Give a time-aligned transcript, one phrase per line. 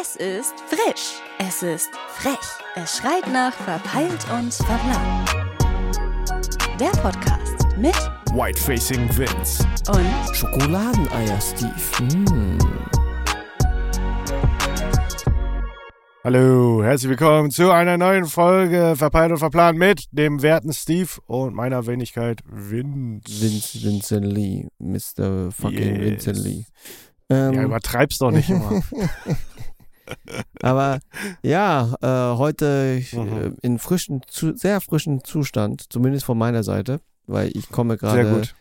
[0.00, 1.20] Es ist frisch.
[1.38, 2.38] Es ist frech.
[2.76, 5.30] Es schreit nach verpeilt und verplant.
[6.78, 7.94] Der Podcast mit
[8.32, 9.66] Whitefacing Vince.
[9.88, 12.14] und Schokoladeneier, Steve.
[12.14, 12.58] Mm.
[16.24, 21.54] Hallo, herzlich willkommen zu einer neuen Folge Verpeilt und Verplant mit dem werten Steve und
[21.54, 23.22] meiner Wenigkeit Vince.
[23.42, 24.68] Vince, Vincent Lee.
[24.78, 25.50] Mr.
[25.50, 26.04] fucking Yes.
[26.26, 26.64] Vincent Lee.
[27.28, 28.82] Ähm, Ja, übertreib's doch nicht immer.
[30.62, 31.00] aber
[31.42, 33.28] ja, äh, heute Mhm.
[33.28, 38.24] äh, in frischen, zu, sehr frischen Zustand, zumindest von meiner Seite, weil ich komme Sehr
[38.24, 38.54] gerade gut.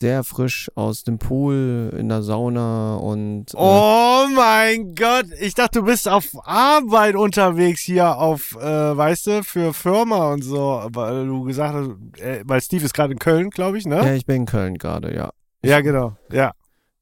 [0.00, 5.78] sehr frisch aus dem Pool, in der Sauna und äh, Oh mein Gott, ich dachte,
[5.80, 11.26] du bist auf Arbeit unterwegs hier auf, äh, weißt du, für Firma und so, weil
[11.26, 14.16] du gesagt hast, äh, weil Steve ist gerade in Köln, glaube ich, ja, ne?
[14.16, 15.30] ich bin in Köln gerade, ja.
[15.64, 16.52] Ja, genau, ja.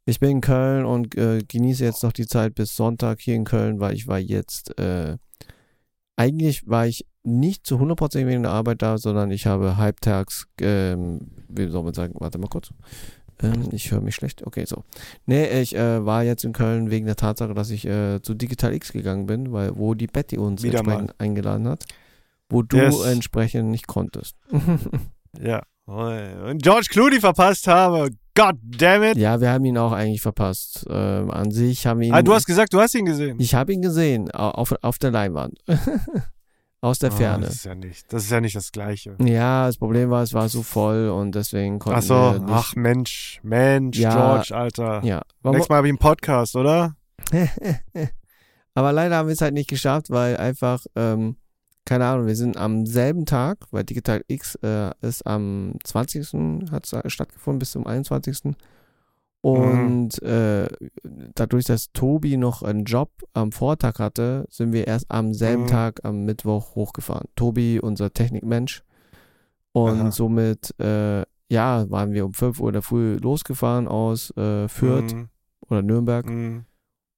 [0.05, 3.45] Ich bin in Köln und äh, genieße jetzt noch die Zeit bis Sonntag hier in
[3.45, 5.17] Köln, weil ich war jetzt, äh,
[6.17, 11.21] eigentlich war ich nicht zu 100% wegen der Arbeit da, sondern ich habe halbtags, ähm,
[11.49, 12.71] wie soll man sagen, warte mal kurz.
[13.41, 14.45] Ähm, ich höre mich schlecht.
[14.45, 14.83] Okay, so.
[15.27, 18.75] Nee, ich äh, war jetzt in Köln wegen der Tatsache, dass ich äh, zu Digital
[18.75, 21.85] X gegangen bin, weil wo die Betty uns Wieder entsprechend eingeladen hat,
[22.49, 23.05] wo du Yes.
[23.05, 24.37] entsprechend nicht konntest.
[25.41, 25.63] Ja.
[25.93, 28.11] Und George Clooney verpasst habe.
[28.35, 29.17] God damn it.
[29.19, 30.87] ja, wir haben ihn auch eigentlich verpasst.
[30.89, 32.15] Ähm, an sich haben wir ihn.
[32.15, 33.37] Ah, du hast gesagt, du hast ihn gesehen.
[33.39, 35.59] Ich habe ihn gesehen, au- auf, auf der Leinwand.
[36.85, 37.45] Aus der Ah, Ferne.
[37.47, 39.15] das ist ja nicht, das ist ja nicht das Gleiche.
[39.23, 42.53] ja, das Problem war, es war so voll und deswegen konnten Ach so, wir nicht.
[42.53, 44.13] ach Mensch, Mensch, Ja.
[44.13, 45.01] George, Alter.
[45.05, 45.23] ja.
[45.45, 46.97] Nächstes Mal habe ich einen Podcast, oder?
[48.75, 51.37] Aber leider haben wir es halt nicht geschafft, weil einfach, ähm,
[51.85, 56.71] keine Ahnung, wir sind am selben Tag, weil Digital X äh, ist am 20.
[56.71, 58.55] hat stattgefunden bis zum 21.
[59.41, 60.69] Und äh,
[61.35, 65.69] dadurch, dass Tobi noch einen Job am Vortag hatte, sind wir erst am selben Mhm.
[65.69, 67.27] Tag am Mittwoch hochgefahren.
[67.35, 68.85] Tobi, unser Technikmensch.
[69.73, 70.11] Und Aha.
[70.13, 75.15] somit, äh, ja, waren wir um 5 Uhr in der Früh losgefahren aus äh, Fürth
[75.15, 75.29] Mhm.
[75.69, 76.65] oder Nürnberg Mhm.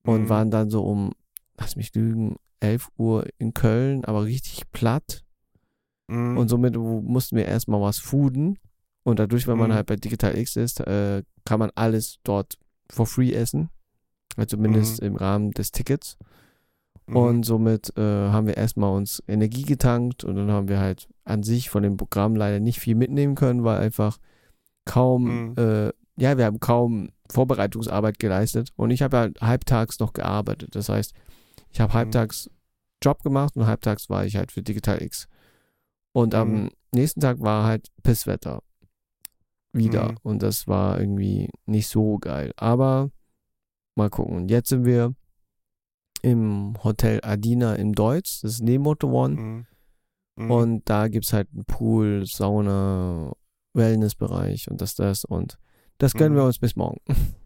[0.07, 0.29] und Mhm.
[0.31, 1.13] waren dann so um,
[1.59, 5.25] lass mich lügen, 11 Uhr in Köln, aber richtig platt.
[6.09, 6.37] Mhm.
[6.39, 8.59] Und somit mussten wir erstmal was fooden.
[9.05, 9.75] Und dadurch, wenn man Mhm.
[9.75, 12.59] halt bei Digital X ist, äh, kann man alles dort
[12.91, 13.69] for free essen.
[14.37, 16.17] Also zumindest im Rahmen des Tickets.
[17.07, 17.17] Mhm.
[17.17, 21.43] Und somit äh, haben wir erstmal uns Energie getankt und dann haben wir halt an
[21.43, 24.19] sich von dem Programm leider nicht viel mitnehmen können, weil einfach
[24.87, 25.55] kaum, Mhm.
[25.59, 30.75] äh, ja, wir haben kaum Vorbereitungsarbeit geleistet und ich habe halt halbtags noch gearbeitet.
[30.75, 31.13] Das heißt,
[31.75, 31.95] ich habe Mhm.
[31.97, 32.49] halbtags
[33.03, 35.27] Job gemacht und halbtags war ich halt für Digital X.
[36.13, 36.71] Und am Mhm.
[36.95, 38.63] nächsten Tag war halt Pisswetter.
[39.73, 40.13] Wieder.
[40.13, 40.19] Mhm.
[40.23, 42.53] Und das war irgendwie nicht so geil.
[42.57, 43.11] Aber
[43.97, 44.37] mal gucken.
[44.37, 45.15] Und jetzt sind wir
[46.23, 48.41] im Hotel Adina in Deutsch.
[48.43, 49.35] Das ist neben Moto One.
[49.35, 49.67] Mhm.
[50.37, 50.51] Mhm.
[50.51, 53.33] Und da gibt es halt einen Pool, Sauna,
[53.75, 55.25] Wellnessbereich und das, das.
[55.25, 55.59] Und
[55.99, 56.37] das gönnen Mhm.
[56.39, 57.01] wir uns bis morgen.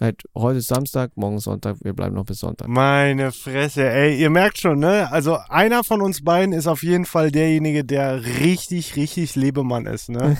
[0.00, 1.76] halt, heute ist Samstag, morgen ist Sonntag.
[1.82, 2.68] Wir bleiben noch bis Sonntag.
[2.68, 5.10] Meine Fresse, ey, ihr merkt schon, ne?
[5.10, 10.08] Also einer von uns beiden ist auf jeden Fall derjenige, der richtig, richtig Lebemann ist,
[10.08, 10.36] ne?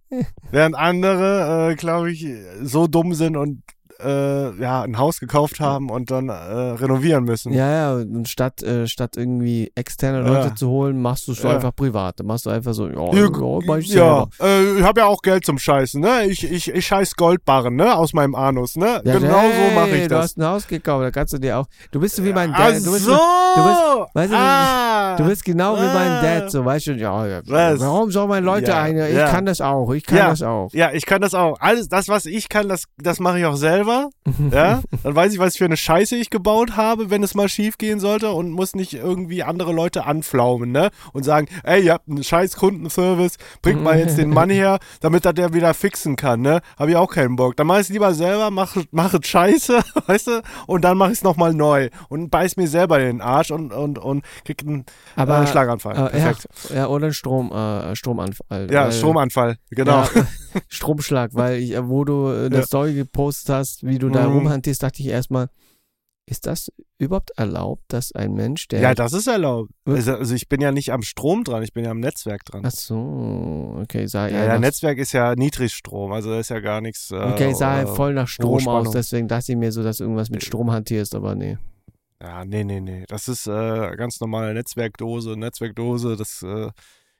[0.50, 2.26] Während andere, äh, glaube ich,
[2.62, 3.62] so dumm sind und
[4.02, 7.52] äh, ja, ein Haus gekauft haben und dann äh, renovieren müssen.
[7.52, 10.54] Ja, ja, und statt, äh, statt irgendwie externe Leute Ja.
[10.54, 11.50] zu holen, machst du es Ja.
[11.50, 12.22] einfach private.
[12.24, 13.30] Machst du einfach so, ja, Ja, ja,
[13.66, 14.28] mach ich ja, selber.
[14.40, 16.26] äh, ich habe ja auch Geld zum Scheißen, ne?
[16.26, 17.96] Ich, ich, ich scheiß Goldbarren, ne?
[17.96, 19.00] Aus meinem Anus, ne?
[19.04, 20.24] Ja, genau so mache hey, ich Du das.
[20.24, 21.66] hast ein Haus gekauft, da kannst du dir auch.
[21.90, 22.84] Du bist so wie mein Ach Dad.
[22.86, 23.12] Du bist, so!
[23.12, 26.22] du bist- weißt du, ah, du bist genau wie mein Ah.
[26.22, 27.80] Dad, so weißt du, ja, ja Was?
[27.80, 28.96] warum soll man Leute Ja, ein?
[28.96, 29.28] Ich ja.
[29.28, 30.28] kann das auch, ich kann Ja.
[30.30, 30.68] das auch.
[30.72, 31.56] Ja, ich kann das auch.
[31.60, 33.87] Alles, das, was ich kann, das, das mache ich auch selber.
[34.52, 37.76] Ja, dann weiß ich, was für eine Scheiße ich gebaut habe, wenn es mal schief
[37.78, 40.90] gehen sollte und muss nicht irgendwie andere Leute anflaumen, ne?
[41.12, 45.24] Und sagen, ey, ihr habt einen scheiß Kundenservice, bringt mal jetzt den Mann her, damit
[45.26, 46.60] er der wieder fixen kann, ne?
[46.78, 47.56] Habe ich auch keinen Bock.
[47.56, 50.42] Dann mach ich es lieber selber, mach, mach es scheiße, weißt du?
[50.66, 53.72] Und dann mach ich es nochmal neu und beiß mir selber in den Arsch und,
[53.72, 54.84] und, und krieg einen
[55.16, 56.10] Aber äh, Schlaganfall.
[56.12, 56.32] äh, ja,
[56.74, 58.68] ja, oder ein Strom, äh, Stromanfall.
[58.70, 60.02] Ja, Stromanfall, genau.
[60.02, 60.26] Ja,
[60.68, 62.62] Stromschlag, weil ich, äh, wo du äh, eine Ja.
[62.62, 64.34] Story gepostet hast, wie du da Mhm.
[64.38, 65.48] rumhantierst, dachte ich erstmal,
[66.26, 68.80] ist das überhaupt erlaubt, dass ein Mensch, der.
[68.80, 69.70] Ja, das ist erlaubt.
[69.86, 69.94] Hm?
[69.94, 72.62] Also, also ich bin ja nicht am Strom dran, ich bin ja am Netzwerk dran.
[72.66, 76.80] Ach so, okay, sah Ja, ja, Netzwerk ist ja Niedrigstrom, also da ist ja gar
[76.82, 77.10] nichts.
[77.10, 80.28] Äh, okay, sah äh, voll nach Strom aus, deswegen dachte ich mir so, dass irgendwas
[80.28, 81.56] mit Strom hantierst, aber nee.
[82.20, 83.04] Ja, nee, nee, nee.
[83.08, 85.36] Das ist äh, ganz normale Netzwerkdose.
[85.36, 86.70] Netzwerkdose, das äh,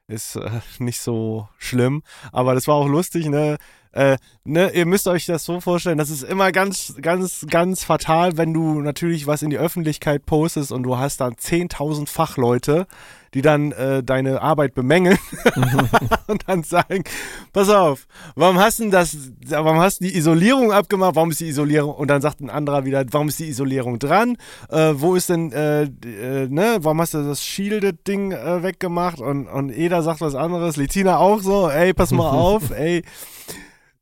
[0.09, 0.51] ist äh,
[0.81, 2.03] nicht so schlimm.
[2.33, 3.59] Aber das war auch lustig, ne?
[3.93, 8.37] Äh, ne, ihr müsst euch das so vorstellen, das ist immer ganz, ganz, ganz fatal,
[8.37, 12.87] wenn du natürlich was in die Öffentlichkeit postest und du hast dann 10.000 Fachleute,
[13.35, 15.19] die dann äh, deine Arbeit bemängeln
[16.27, 17.05] und dann sagen,
[17.53, 18.07] pass auf,
[18.37, 22.09] warum hast du das, warum hast du die Isolierung abgemacht, warum ist die Isolierung, und
[22.09, 24.37] dann sagt ein anderer wieder, warum ist die Isolierung dran,
[24.71, 29.21] äh, wo ist denn, äh, äh, ne, warum hast du das Shielded-Ding äh, weggemacht?
[29.21, 33.03] Und, und Eda sagt was anderes, Litina auch so, ey, pass mal auf, ey,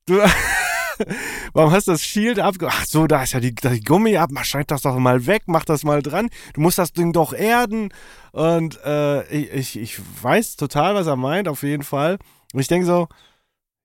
[0.06, 0.20] du...
[1.53, 2.76] Warum hast du das Shield abgemacht?
[2.81, 4.31] Ach so, da ist ja die, die Gummi ab.
[4.44, 6.31] Schneid das doch mal weg, mach das mal dran.
[6.55, 7.91] Du musst das Ding doch erden.
[8.32, 12.19] Und äh, ich, ich weiß total, was er meint, auf jeden Fall.
[12.55, 13.08] Und ich denke so,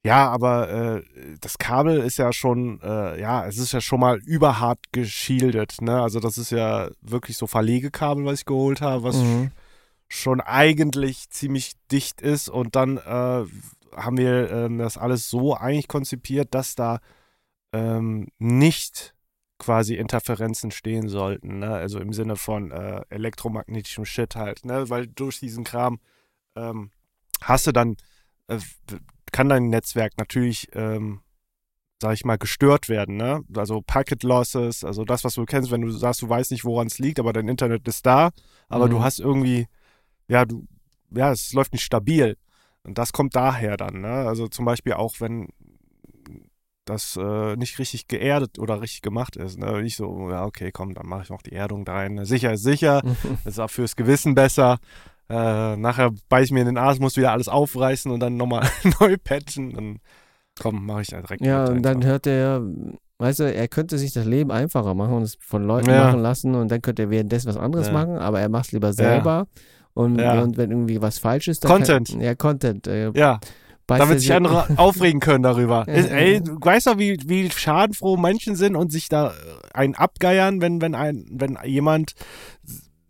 [0.03, 1.01] ja, aber äh,
[1.41, 6.01] das Kabel ist ja schon, äh, ja, es ist ja schon mal überhart geschildet, ne?
[6.01, 9.51] Also das ist ja wirklich so Verlegekabel, was ich geholt habe, was Mhm.
[10.07, 13.43] schon eigentlich ziemlich dicht ist und dann äh,
[13.95, 16.99] haben wir ähm, das alles so eigentlich konzipiert, dass da
[17.73, 19.15] ähm, nicht
[19.57, 21.69] quasi Interferenzen stehen sollten, ne?
[21.75, 24.89] also im Sinne von äh, elektromagnetischem Shit halt, ne?
[24.89, 25.99] weil durch diesen Kram
[26.55, 26.91] ähm,
[27.41, 27.95] hast du dann,
[28.47, 28.57] äh,
[29.31, 31.21] kann dein Netzwerk natürlich, ähm,
[32.01, 33.43] sag ich mal, gestört werden, ne?
[33.55, 36.87] also Packet Losses, also das, was du kennst, wenn du sagst, du weißt nicht, woran
[36.87, 38.31] es liegt, aber dein Internet ist da,
[38.67, 39.03] aber du Mhm.
[39.03, 39.67] hast irgendwie,
[40.27, 40.65] ja, du,
[41.11, 42.35] ja, es läuft nicht stabil.
[42.83, 44.09] Und das kommt daher dann, ne?
[44.27, 45.47] Also zum Beispiel auch, wenn
[46.85, 49.57] das äh, nicht richtig geerdet oder richtig gemacht ist.
[49.59, 49.81] Ne?
[49.83, 52.25] Nicht so, ja, okay, komm, dann mache ich noch die Erdung da rein.
[52.25, 53.01] Sicher ist sicher,
[53.45, 54.79] ist auch fürs Gewissen besser.
[55.29, 58.67] Äh, nachher beiß ich mir in den Arsch, muss wieder alles aufreißen und dann nochmal
[58.99, 59.73] neu patchen.
[59.73, 59.99] Dann
[60.59, 61.45] komm, mache ich da direkt.
[61.45, 62.61] Ja, und dann hört er,
[63.19, 66.05] weißt du, er könnte sich das Leben einfacher machen und es von Leuten Ja.
[66.05, 67.93] machen lassen und dann könnte er währenddessen was anderes Ja.
[67.93, 69.47] machen, aber er macht es lieber selber.
[69.93, 70.41] Und, Ja.
[70.41, 72.09] und wenn irgendwie was falsch ist, dann Content.
[72.09, 72.87] Kann, ja, Content.
[72.87, 73.39] Äh, Ja,
[73.87, 75.85] damit sich andere aufregen können darüber.
[75.87, 79.31] Ist, ey, du weißt doch, wie, wie schadenfroh Menschen sind und sich da äh,
[79.73, 82.13] einen abgeiern, wenn, wenn, ein, wenn jemand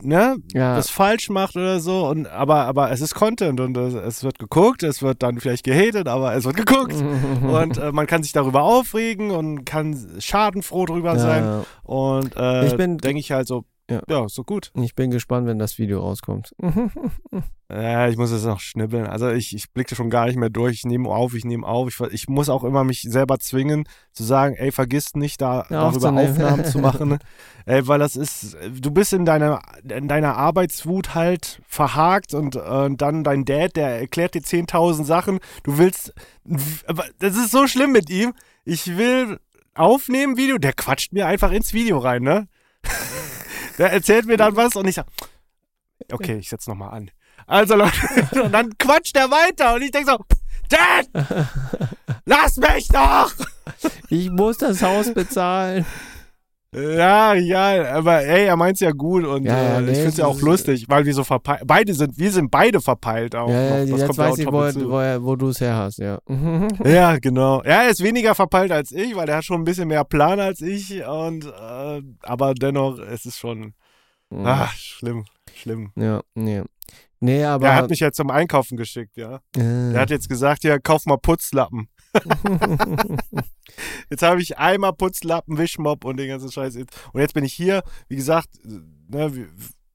[0.01, 0.75] ne, Ja.
[0.75, 2.07] das falsch macht oder so.
[2.07, 5.63] Und, aber, aber es ist Content und es, es wird geguckt, es wird dann vielleicht
[5.63, 6.95] gehatet, aber es wird geguckt.
[7.43, 11.43] und äh, man kann sich darüber aufregen und kann schadenfroh drüber sein.
[11.43, 14.01] ja, Und äh, denke ich halt so, Ja.
[14.07, 14.29] ja.
[14.29, 14.71] so gut.
[14.75, 16.55] ich bin gespannt, wenn das Video rauskommt.
[17.69, 19.05] Ja, ich muss es noch schnibbeln.
[19.05, 20.75] Also ich, ich blicke schon gar nicht mehr durch.
[20.75, 21.87] Ich nehme auf, ich nehme auf.
[21.89, 25.91] Ich, ich muss auch immer mich selber zwingen, zu sagen, ey, vergiss nicht, da Ja,
[25.91, 26.13] darüber.
[26.13, 27.19] Aufnahmen zu machen.
[27.65, 32.89] ey, weil das ist, du bist in deiner, in deiner Arbeitswut halt verhakt und äh,
[32.91, 35.39] dann dein Dad, der erklärt dir 10.000 Sachen.
[35.63, 36.13] Du willst,
[36.87, 38.33] aber das ist so schlimm mit ihm.
[38.63, 39.37] Ich will
[39.73, 42.47] aufnehmen Video, der quatscht mir einfach ins Video rein, ne?
[43.81, 45.07] Der erzählt mir dann was und ich sag,
[46.11, 47.11] okay, ich setz nochmal an.
[47.47, 47.97] Also Leute,
[48.43, 50.25] und dann quatscht er weiter und ich denke so,
[50.69, 51.07] Dad,
[52.25, 53.33] lass mich doch!
[54.09, 55.83] ich muss das Haus bezahlen.
[56.73, 60.17] Ja, ja, aber ey, er meint's ja gut und Ja, ja, äh, nee, ich find's
[60.17, 63.49] ja auch lustig, weil wir so verpeilt, beide sind, wir sind beide verpeilt auch.
[63.49, 63.89] Ja, ja, noch.
[63.91, 64.37] Das jetzt kommt ja weiß
[64.77, 66.19] ich, wo, wo, wo du es her hast, ja.
[66.85, 67.61] Ja, genau.
[67.63, 70.39] Ja, er ist weniger verpeilt als ich, weil er hat schon ein bisschen mehr Plan
[70.39, 73.73] als ich und äh, aber dennoch, es ist schon
[74.33, 75.91] ah, schlimm, schlimm.
[75.97, 76.63] Ja, nee.
[77.19, 77.67] Nee, aber.
[77.67, 79.41] er hat mich jetzt zum Einkaufen geschickt, ja.
[79.55, 81.87] äh, Er hat jetzt gesagt, ja, kauf mal Putzlappen.
[84.09, 86.75] Jetzt habe ich einmal Putzlappen, Wischmopp und den ganzen Scheiß.
[86.75, 89.47] Und jetzt bin ich hier, wie gesagt, ne,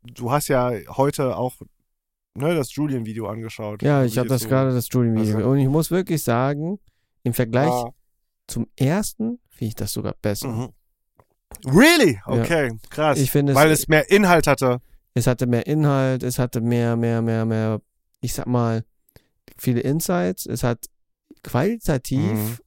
[0.03, 1.55] du hast ja heute auch
[2.35, 3.83] ne, das Julien-Video angeschaut.
[3.83, 5.37] ja, ich habe das so- gerade, das Studienvideo.
[5.37, 6.79] Also- Und ich muss wirklich sagen,
[7.23, 7.91] im Vergleich Ah,
[8.47, 10.49] zum ersten finde ich das sogar besser.
[10.49, 10.69] mhm.
[11.67, 12.21] Really?
[12.27, 13.19] Okay, krass.
[13.19, 14.81] Ich finde es- Weil es mehr Inhalt hatte.
[15.15, 17.81] Es hatte mehr Inhalt, es hatte mehr, mehr, mehr, mehr,
[18.21, 18.85] ich sag mal,
[19.57, 20.45] viele Insights.
[20.45, 20.87] Es hat
[21.43, 22.61] qualitativ,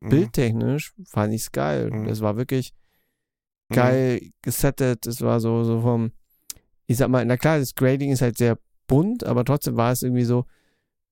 [0.00, 0.08] Mhm.
[0.10, 1.90] bildtechnisch, fand ich es geil.
[1.90, 2.06] Mhm.
[2.06, 2.72] Es war wirklich
[3.68, 3.74] Mhm.
[3.74, 5.06] geil gesettet.
[5.06, 6.12] Es war so, so vom,
[6.86, 10.02] ich sag mal, na klar, das Grading ist halt sehr bunt, aber trotzdem war es
[10.02, 10.44] irgendwie so,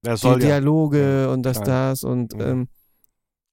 [0.02, 0.48] Das die soll ja.
[0.60, 2.40] Dialoge und das, das und Mhm.
[2.40, 2.68] ähm,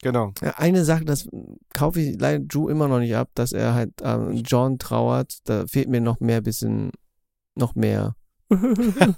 [0.02, 0.34] Genau.
[0.58, 1.28] eine Sache, das
[1.74, 5.38] kaufe ich leider Drew immer noch nicht ab, dass er halt ähm, John trauert.
[5.46, 6.92] Da fehlt mir noch mehr bisschen,
[7.56, 8.16] noch mehr.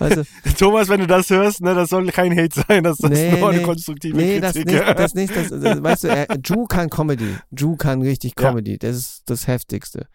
[0.00, 0.24] du,
[0.58, 3.48] Thomas, wenn du das hörst, ne, das soll kein Hate sein, das ist Nee, nur
[3.50, 3.64] eine nee.
[3.64, 4.72] konstruktive nee, das Kritik.
[4.74, 7.36] nicht, das nicht, das, das weißt du, er, Drew kann Comedy.
[7.52, 8.48] Drew kann richtig Ja.
[8.50, 8.78] Comedy.
[8.78, 10.06] Das ist das Heftigste.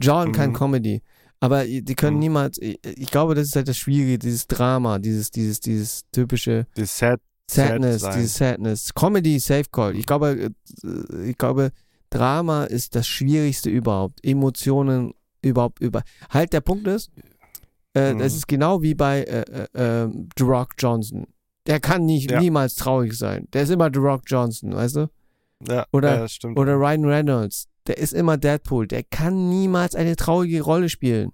[0.00, 0.54] John kann Mhm.
[0.54, 1.02] Comedy.
[1.40, 2.20] Aber die können Mhm.
[2.20, 6.66] niemals, ich, ich glaube, das ist halt das Schwierige, dieses Drama, dieses, dieses, dieses typische
[6.76, 7.20] Die Sad,
[7.50, 8.94] Sadness, Sad dieses Sadness.
[8.94, 9.96] Comedy, Safe Call.
[9.96, 10.50] Ich glaube,
[10.84, 11.70] äh, ich glaube,
[12.10, 14.18] Drama ist das Schwierigste überhaupt.
[14.24, 16.02] Emotionen überhaupt über.
[16.30, 17.10] Halt, der Punkt ist,
[17.96, 18.18] äh, Mhm.
[18.18, 19.66] das ist genau wie bei äh,
[20.04, 21.26] äh, The Rock Johnson.
[21.66, 22.38] Der kann nicht Ja.
[22.40, 23.48] niemals traurig sein.
[23.52, 25.06] Der ist immer The Rock Johnson, weißt du?
[25.68, 26.58] Ja, Oder- ja, das stimmt.
[26.58, 27.66] Oder Ryan Reynolds.
[27.86, 28.86] Der ist immer Deadpool.
[28.86, 31.32] Der kann niemals eine traurige Rolle spielen.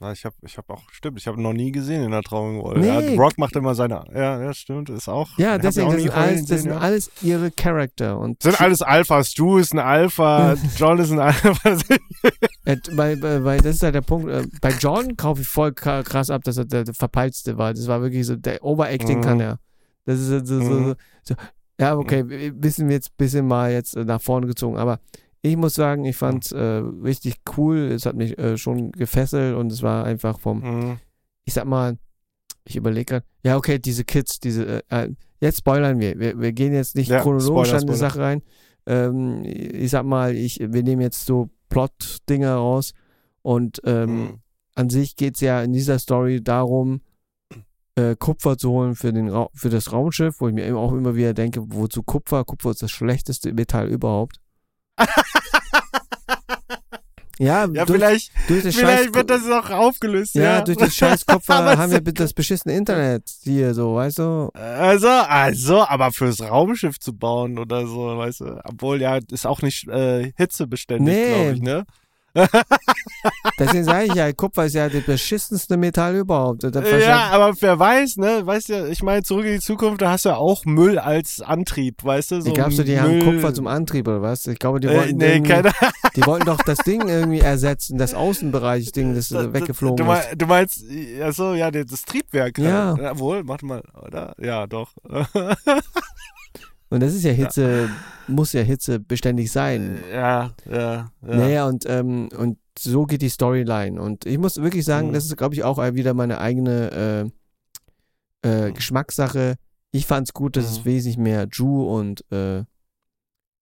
[0.00, 2.80] Ja, ich habe ich hab auch, stimmt, ich habe noch nie gesehen in der Rolle.
[2.80, 2.86] Nee.
[2.86, 5.28] Ja, The Rock macht immer seine, ja, ja, stimmt, ist auch.
[5.36, 8.18] Ja, deswegen, das sind, alles, das sind alles ihre Charakter.
[8.18, 9.28] Und sind alles Alphas.
[9.32, 11.52] Stu ist ein Alpha, John ist ein Alpha.
[12.66, 14.28] Äh, bei, bei, bei, das ist halt der Punkt.
[14.30, 17.72] Äh, bei John kaufe ich voll kra- krass ab, dass er der, der Verpeilste war.
[17.72, 19.22] Das war wirklich so, der Overacting Mhm.
[19.22, 19.58] kann er.
[20.04, 20.94] Das ist so, so, so, Mhm.
[21.22, 21.34] so.
[21.80, 24.76] Ja, okay, ein bisschen jetzt bisschen mal jetzt äh, nach vorne gezogen.
[24.76, 25.00] Aber
[25.42, 27.78] ich muss sagen, ich fand es äh, richtig cool.
[27.92, 30.98] Es hat mich äh, schon gefesselt und es war einfach vom, Mhm.
[31.44, 31.96] ich sag mal,
[32.64, 36.18] ich überlege gerade, ja, okay, diese Kids, diese, äh, äh, jetzt spoilern wir.
[36.18, 36.38] wir.
[36.38, 38.10] Wir gehen jetzt nicht Ja, chronologisch Spoiler, an die Spoiler.
[38.10, 38.42] Sache rein.
[38.86, 42.92] Ähm, ich sag mal, ich, wir nehmen jetzt so Plot-Dinger raus
[43.42, 44.38] und ähm, Mhm.
[44.74, 47.00] an sich geht es ja in dieser Story darum,
[47.96, 50.92] äh, Kupfer zu holen für, den Ra für das Raumschiff, wo ich mir eben auch
[50.92, 52.44] immer wieder denke, wozu Kupfer?
[52.44, 54.36] Kupfer ist das schlechteste Metall überhaupt.
[57.38, 60.34] ja, Ja, durch, vielleicht, durch das vielleicht scheiß wird das auch aufgelöst.
[60.34, 64.50] ja, Ja, durch das scheiß Aber haben wir das beschissene Internet hier so, weißt du?
[64.54, 68.60] Also, also, aber fürs Raumschiff zu bauen oder so, weißt du.
[68.64, 71.28] Obwohl, ja, ist auch nicht äh, hitzebeständig, Nee.
[71.28, 71.84] glaube ich, ne?
[73.58, 76.64] Deswegen sage ich ja, Kupfer ist ja das beschissenste Metall überhaupt.
[76.64, 78.46] Da Ja, aber wer weiß, ne?
[78.46, 81.40] Weißt du, ich meine, zurück in die Zukunft, da hast du ja auch Müll als
[81.40, 82.40] Antrieb, weißt du?
[82.40, 84.46] So ich glaubst du, die haben Müll, Kupfer zum Antrieb oder was?
[84.46, 85.72] Ich glaube, die äh, wollten, nee, irgendwie- keine
[86.16, 90.28] die wollten doch das Ding irgendwie ersetzen, das Außenbereich-Ding, das äh, weggeflogen du, ist.
[90.36, 90.84] du meinst,
[91.22, 92.58] achso, ja, das Triebwerk.
[92.58, 92.94] Ja.
[92.96, 93.00] halt.
[93.00, 94.34] Jawohl, warte mal, oder?
[94.38, 94.92] Ja, doch.
[96.90, 97.88] Und das ist ja Hitze,
[98.26, 99.98] muss ja Hitze beständig sein.
[100.12, 101.10] ja, ja, ja.
[101.22, 104.00] Naja, und, ähm, und so geht die Storyline.
[104.00, 105.12] Und ich muss wirklich sagen, Mhm.
[105.12, 107.30] das ist, glaube ich, auch wieder meine eigene
[108.42, 108.74] äh, äh, Mhm.
[108.74, 109.54] Geschmackssache.
[109.92, 110.84] Ich fand es gut, dass es Mhm.
[110.86, 112.64] wesentlich mehr Ju und äh,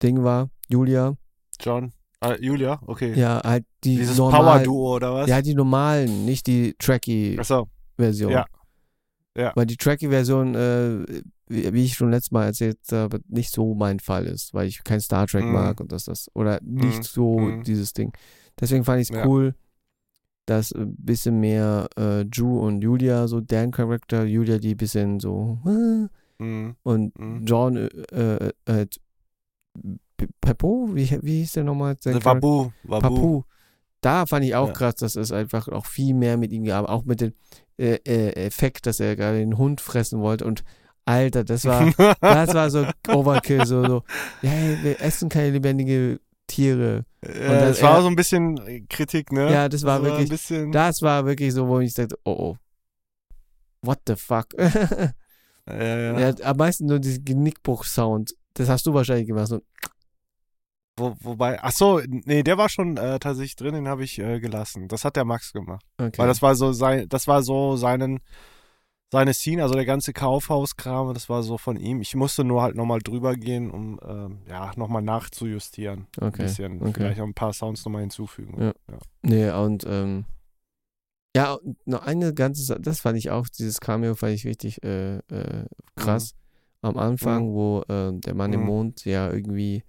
[0.03, 1.15] Ding war, Julia.
[1.61, 1.93] John.
[2.21, 3.15] Ah, Julia, okay.
[3.15, 5.29] Ja, halt die Dieses normalen, Power-Duo, oder was?
[5.29, 7.39] Ja, die normalen, nicht die Tracky-Version.
[7.39, 8.47] Achso, Ja.
[9.39, 9.53] Ja.
[9.55, 14.01] Weil die Tracky-Version, äh, wie, wie ich schon letztes Mal erzählt habe, nicht so mein
[14.01, 15.53] Fall ist, weil ich kein Star Trek Mhm.
[15.53, 17.03] mag und das, das, oder nicht Mhm.
[17.05, 17.63] so Mhm.
[17.63, 18.13] dieses Ding.
[18.61, 19.25] Deswegen fand ich es Ja.
[19.25, 19.55] cool,
[20.47, 25.21] dass ein bisschen mehr äh, Ju und Julia, so deren Charakter, Julia, die ein bisschen
[25.21, 26.09] so, äh,
[26.83, 27.45] und Mhm.
[27.47, 27.87] John, äh,
[28.47, 28.87] äh, äh,
[30.41, 31.95] Peppo, wie, wie hieß der nochmal?
[32.05, 32.43] Der Charakter?
[32.43, 32.71] Wabu.
[32.83, 33.01] Wabu.
[33.15, 33.43] Papu.
[34.01, 34.73] Da fand ich auch Ja.
[34.75, 37.33] krass, dass es einfach auch viel mehr mit ihm gab, auch mit dem
[37.79, 40.65] äh, äh, Effekt, dass er gerade den Hund fressen wollte und
[41.05, 41.87] Alter, das war,
[42.21, 44.03] das war so Overkill, so, so,
[44.43, 47.05] ja, hey, wir essen keine lebendige Tiere.
[47.23, 49.51] Äh, dann es war er- so ein bisschen Kritik, ne?
[49.53, 52.57] Ja, das war wirklich- ein bisschen, Das war wirklich so, wo ich dachte, oh oh.
[53.81, 54.47] What the fuck?
[54.59, 55.13] ja,
[55.67, 56.19] ja.
[56.19, 58.35] er hat am meisten nur diesen Genickbruch-Sound.
[58.55, 59.47] Das hast du wahrscheinlich gemacht.
[59.49, 59.61] So,
[60.99, 64.41] Wo, wobei, ach so, nee, der war schon äh, tatsächlich drin, den habe ich äh,
[64.41, 64.89] gelassen.
[64.89, 65.85] Das hat der Max gemacht.
[65.99, 66.13] okay.
[66.17, 68.21] Weil das war so sein, das war so seinen,
[69.11, 72.01] seine Scene, also der ganze Kaufhauskram, das war so von ihm.
[72.01, 76.07] Ich musste nur halt nochmal drüber gehen, um ähm, ja, nochmal nachzujustieren.
[76.21, 76.43] Ein okay.
[76.43, 76.83] bisschen.
[76.83, 76.93] okay.
[76.95, 78.61] Vielleicht auch ein paar Sounds nochmal hinzufügen.
[78.61, 78.73] Ja.
[79.23, 80.25] Nee, und ähm,
[81.37, 85.19] ja, noch eine ganze Sache, das fand ich auch, dieses Cameo fand ich richtig äh,
[85.19, 86.35] äh, krass.
[86.81, 88.67] Am Anfang, wo äh, der Mann im Mhm.
[88.67, 89.83] Mond ja irgendwie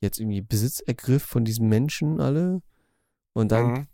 [0.00, 2.60] jetzt irgendwie Besitz ergriff von diesen Menschen alle.
[3.34, 3.86] Und dann, Mhm.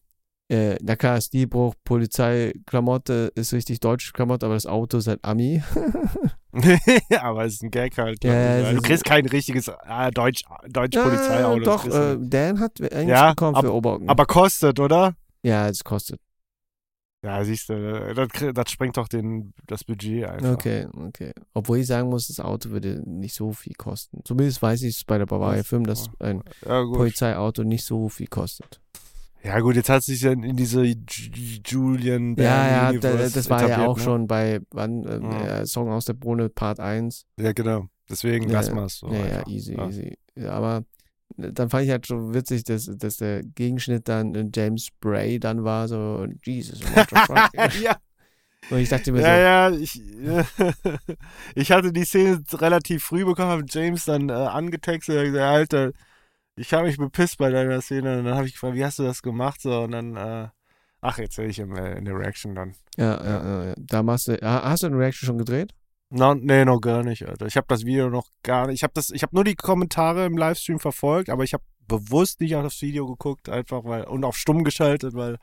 [0.48, 5.62] äh, na klar, Stilbruch, Polizeiklamotte ist richtig deutsche Klamotte, aber das Auto ist halt Ami.
[7.20, 8.22] aber es ist ein Gag halt.
[8.24, 11.60] Ja, ja, du kriegst kein richtiges äh, Deutsch, Deutsch Polizeiauto.
[11.64, 12.16] das doch, äh.
[12.20, 14.08] Dan hat eigentlich Ja, bekommen ab- für Oberaugen.
[14.08, 15.14] aber kostet, oder?
[15.42, 16.20] ja, es kostet.
[17.24, 20.54] Ja, siehst du, das, das sprengt doch den, das Budget einfach.
[20.54, 21.32] Okay, okay.
[21.54, 24.22] Obwohl ich sagen muss, das Auto würde nicht so viel kosten.
[24.24, 25.62] Zumindest weiß ich es bei der Bavaria?
[25.62, 26.82] Film, dass ein Ja.
[26.82, 28.80] Polizeiauto nicht so viel kostet.
[29.44, 30.82] Ja, gut, jetzt hat sich ja in diese
[31.64, 34.02] Julian ja, ja, Bam da, Universe das war ja auch ne?
[34.02, 37.24] schon bei wann, äh, der Song aus der Brunne Part 1.
[37.38, 37.86] Ja, genau.
[38.08, 39.08] Deswegen Ja, wir es so.
[39.08, 39.46] ja, ja, einfach.
[39.48, 39.88] easy, Ja.
[39.88, 40.16] easy.
[40.36, 40.84] Ja, aber
[41.36, 45.88] dann fand ich halt schon witzig, dass, dass der Gegenschnitt dann James Bray dann war,
[45.88, 46.80] so, Jesus,
[47.82, 47.96] ja,
[48.70, 50.00] Und ich dachte mir so, ja, ja, ich,
[51.54, 55.92] ich hatte die Szene relativ früh bekommen, habe James dann äh, angetextet und gesagt, Alter,
[56.56, 59.04] ich habe mich bepisst bei deiner Szene und dann habe ich gefragt, wie hast du
[59.04, 59.60] das gemacht?
[59.60, 60.48] So, und dann, äh,
[61.00, 62.74] ach, erzähle ich im, äh, in der Reaction dann.
[62.96, 65.74] ja, ja, ja, da machst du, ha- hast du eine Reaction schon gedreht?
[66.14, 67.46] No, nee, noch gar nicht, Alter.
[67.46, 68.76] Ich habe das Video noch gar nicht.
[68.76, 72.40] Ich habe das, ich habe nur die Kommentare im Livestream verfolgt, aber ich habe bewusst
[72.40, 75.38] nicht auf das Video geguckt, einfach weil und auf stumm geschaltet, weil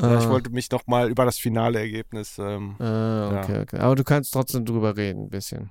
[0.00, 0.30] Ja, ich Ah.
[0.30, 2.36] wollte mich noch mal über das finale Ergebnis.
[2.38, 3.78] Ähm, Ah, okay, okay.
[3.78, 5.70] Aber du kannst trotzdem drüber reden, ein bisschen.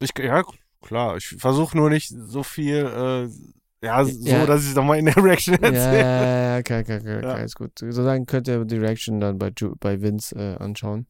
[0.00, 0.42] ich, ja,
[0.82, 1.16] klar.
[1.16, 2.76] Ich versuche nur nicht so viel.
[2.84, 4.44] Äh, ja, so, Ja.
[4.46, 5.98] dass ich es nochmal in der Reaction Ja, erzähle.
[6.00, 7.36] ja, ja, okay, okay, okay, Ja.
[7.36, 7.72] ist gut.
[7.78, 11.06] So dann könnt ihr Direction dann bei, Ju bei Vince äh, anschauen.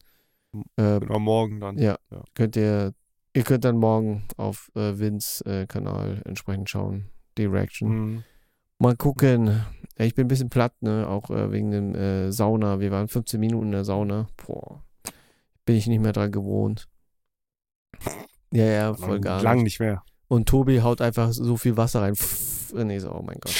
[0.76, 1.78] Äh, Genau, morgen dann.
[1.78, 1.96] Ja.
[2.10, 2.22] Ja.
[2.34, 2.92] könnt ihr,
[3.34, 7.06] ihr könnt dann morgen auf äh, Vince äh, Kanal entsprechend schauen.
[7.38, 7.90] Direction.
[7.90, 8.24] Mhm.
[8.78, 9.62] Mal gucken.
[9.98, 11.06] Ja, ich bin ein bisschen platt, ne?
[11.08, 12.80] Auch äh, wegen dem äh, Sauna.
[12.80, 14.26] Wir waren 15 Minuten in der Sauna.
[14.46, 14.82] Boah.
[15.66, 16.88] Bin ich nicht mehr dran gewohnt.
[18.52, 19.64] Ja, ja, voll Lang, gar lang nicht.
[19.64, 20.02] nicht mehr.
[20.28, 22.14] Und Tobi haut einfach so viel Wasser rein.
[22.16, 23.54] Pff, und ich so, oh mein Gott.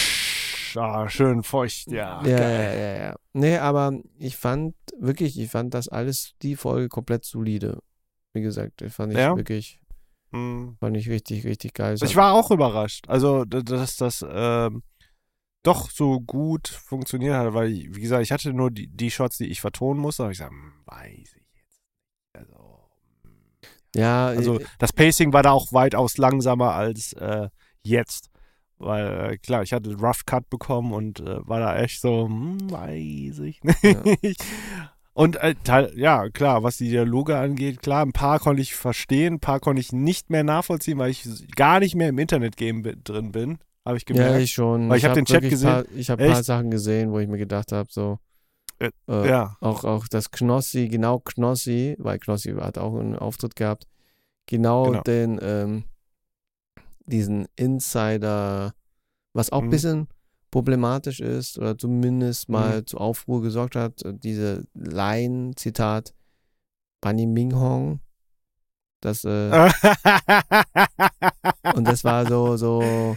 [0.76, 2.22] Ah, schön feucht, ja.
[2.24, 2.74] Ja, geil.
[2.78, 3.16] ja, ja, ja.
[3.32, 7.80] Nee, aber ich fand wirklich, ich fand das alles, die Folge komplett solide.
[8.32, 9.36] Wie gesagt, ich fand ich Ja?
[9.36, 9.80] wirklich,
[10.32, 10.76] Mhm.
[10.78, 11.96] fand ich richtig, richtig geil.
[12.02, 13.08] Ich war auch überrascht.
[13.08, 14.82] Also, dass das ähm,
[15.62, 19.46] doch so gut funktioniert hat, weil, wie gesagt, ich hatte nur die, die Shots, die
[19.48, 20.22] ich vertonen musste.
[20.22, 20.54] Aber ich sage,
[20.86, 21.82] weiß ich jetzt.
[22.32, 22.78] Also,
[23.22, 23.32] hm.
[23.96, 27.48] ja, also äh, das Pacing war da auch weitaus langsamer als äh,
[27.82, 28.30] jetzt.
[28.78, 32.70] Weil, äh, klar, ich hatte Rough Cut bekommen und äh, war da echt so, hm,
[32.70, 34.42] weiß ich nicht.
[35.12, 35.54] Und äh,
[35.96, 39.80] ja, klar, was die Dialoge angeht, klar, ein paar konnte ich verstehen, ein paar konnte
[39.80, 41.26] ich nicht mehr nachvollziehen, weil ich
[41.56, 44.42] gar nicht mehr im Internet-Game drin bin, habe ich ja, gemerkt.
[44.42, 44.88] ich schon.
[44.88, 45.68] Weil ich hab den Chat gesehen.
[45.68, 46.42] Paar, ich habe ein paar?
[46.42, 48.18] Sachen gesehen, wo ich mir gedacht habe, so.
[48.78, 53.56] Äh, äh, ja, Auch, auch das Knossi, genau Knossi, weil Knossi hat auch einen Auftritt
[53.56, 53.86] gehabt,
[54.46, 55.02] genau, Genau.
[55.02, 55.84] den, ähm,
[57.04, 58.72] diesen Insider,
[59.34, 59.70] was auch ein Mhm.
[59.70, 60.08] bisschen
[60.50, 62.86] problematisch ist oder zumindest mal Mhm.
[62.86, 66.12] zu Aufruhr gesorgt hat, äh, diese Line, Zitat,
[67.00, 68.00] Bunny Minghong,
[69.00, 69.70] das, äh,
[71.74, 73.16] und das war so, so,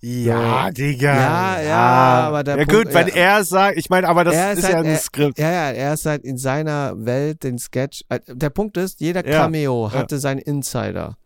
[0.00, 1.14] ja, Digga.
[1.14, 3.14] Ja, ja, aber der Ja, Punkt- gut, wenn ja.
[3.14, 5.38] er sagt, ich meine, aber das ist, ist ja halt- ein er- Skript.
[5.38, 8.02] Ja, ja, er ist halt in seiner Welt, den Sketch.
[8.08, 9.94] äh, Der Punkt ist, jeder Ja, Cameo ja.
[10.00, 11.16] hatte seinen Insider.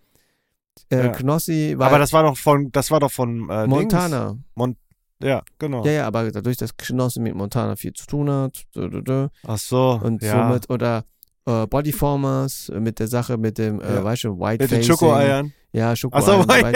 [0.90, 1.08] Äh, Ja.
[1.12, 4.36] Knossi war aber das war doch von, das war doch von äh, Montana.
[4.56, 4.76] Dings.
[5.22, 5.84] Ja, genau.
[5.84, 9.28] Ja, ja, aber dadurch, dass Knossi mit Montana viel zu tun hat dü, dü, dü,
[9.46, 9.98] Ach so.
[10.02, 10.32] und ja.
[10.48, 11.04] somit, oder
[11.46, 14.04] äh, Bodyformers äh, mit der Sache mit dem, äh, Ja.
[14.04, 14.82] weißt du, White Mit den.
[14.84, 15.52] Schokoeiern.
[15.72, 16.42] Ja, Ach Schokoeiern.
[16.42, 16.74] so, weil,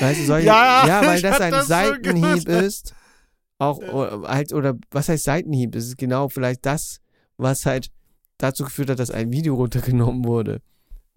[0.00, 2.48] weißt du, solche, Ja, ja, weil das ein das so Seitenhieb gut.
[2.48, 2.94] ist.
[3.58, 5.72] Auch oder, halt, oder was heißt Seitenhieb?
[5.72, 7.00] Das ist genau vielleicht das,
[7.38, 7.88] was halt
[8.36, 10.60] dazu geführt hat, dass ein Video runtergenommen wurde.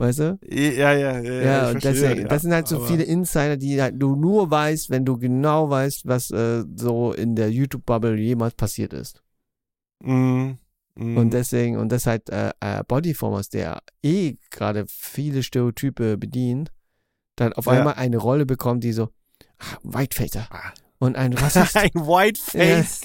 [0.01, 0.39] Weißt du?
[0.49, 1.41] Ja, ja, ja.
[1.43, 2.27] Ja, und verstehe, deswegen, ja.
[2.27, 6.07] das sind halt so viele Insider, die halt du nur weißt, wenn du genau weißt,
[6.07, 9.21] was äh, so in der YouTube-Bubble jemals passiert ist.
[10.03, 10.57] Mhm.
[10.95, 11.17] Mhm.
[11.17, 16.71] Und deswegen, und das halt äh, äh, Bodyformers, der eh gerade viele Stereotype bedient,
[17.35, 17.73] dann auf Ja.
[17.73, 19.09] einmal eine Rolle bekommt, die so,
[19.59, 20.71] ah, Whitefacer Ah.
[20.97, 21.77] und ein Rassist.
[21.77, 23.01] ein Whiteface.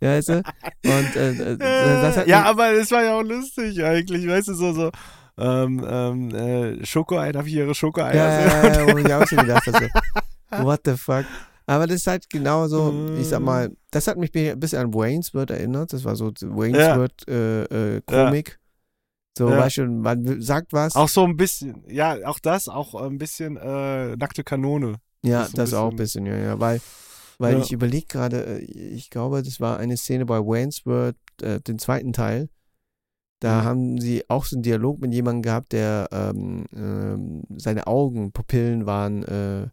[0.00, 0.36] ja, weißt du?
[0.84, 4.54] Und äh, äh, das hat ja, aber es war ja auch lustig eigentlich, weißt du,
[4.54, 4.90] so, so,
[5.38, 8.30] ähm, ähm, äh, Schokoei, darf ich ihre Schokoeier ja,
[8.62, 8.72] sehen?
[8.74, 9.78] ja, ja, wo ich auch schon gedacht habe,
[10.50, 11.24] so, what the fuck.
[11.66, 15.34] Aber das ist halt genauso, ich sag mal, das hat mich ein bisschen an Wayne's
[15.34, 15.92] World erinnert.
[15.92, 16.96] Das war so Wayne's Ja.
[16.96, 18.58] World äh, äh, Komik.
[19.36, 19.58] So, Ja.
[19.58, 20.96] weißt du, man sagt was.
[20.96, 24.94] Auch so ein bisschen, ja, auch das, auch ein bisschen äh, nackte Kanone.
[25.22, 26.58] ja, das das, auch ein bisschen, ja, ja.
[26.58, 26.80] Weil,
[27.38, 27.60] weil Ja.
[27.60, 31.78] ich überlege gerade, äh, ich glaube, das war eine Szene bei Wayne's World, äh, den
[31.78, 32.48] zweiten Teil.
[33.40, 33.64] Da Mhm.
[33.64, 38.84] haben sie auch so einen Dialog mit jemandem gehabt, der ähm, ähm, seine Augen, Pupillen
[38.86, 39.68] waren äh,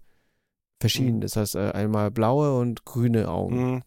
[0.80, 1.18] verschieden.
[1.18, 1.22] Mhm.
[1.22, 3.72] Das heißt, äh, einmal blaue und grüne Augen.
[3.74, 3.82] Mhm.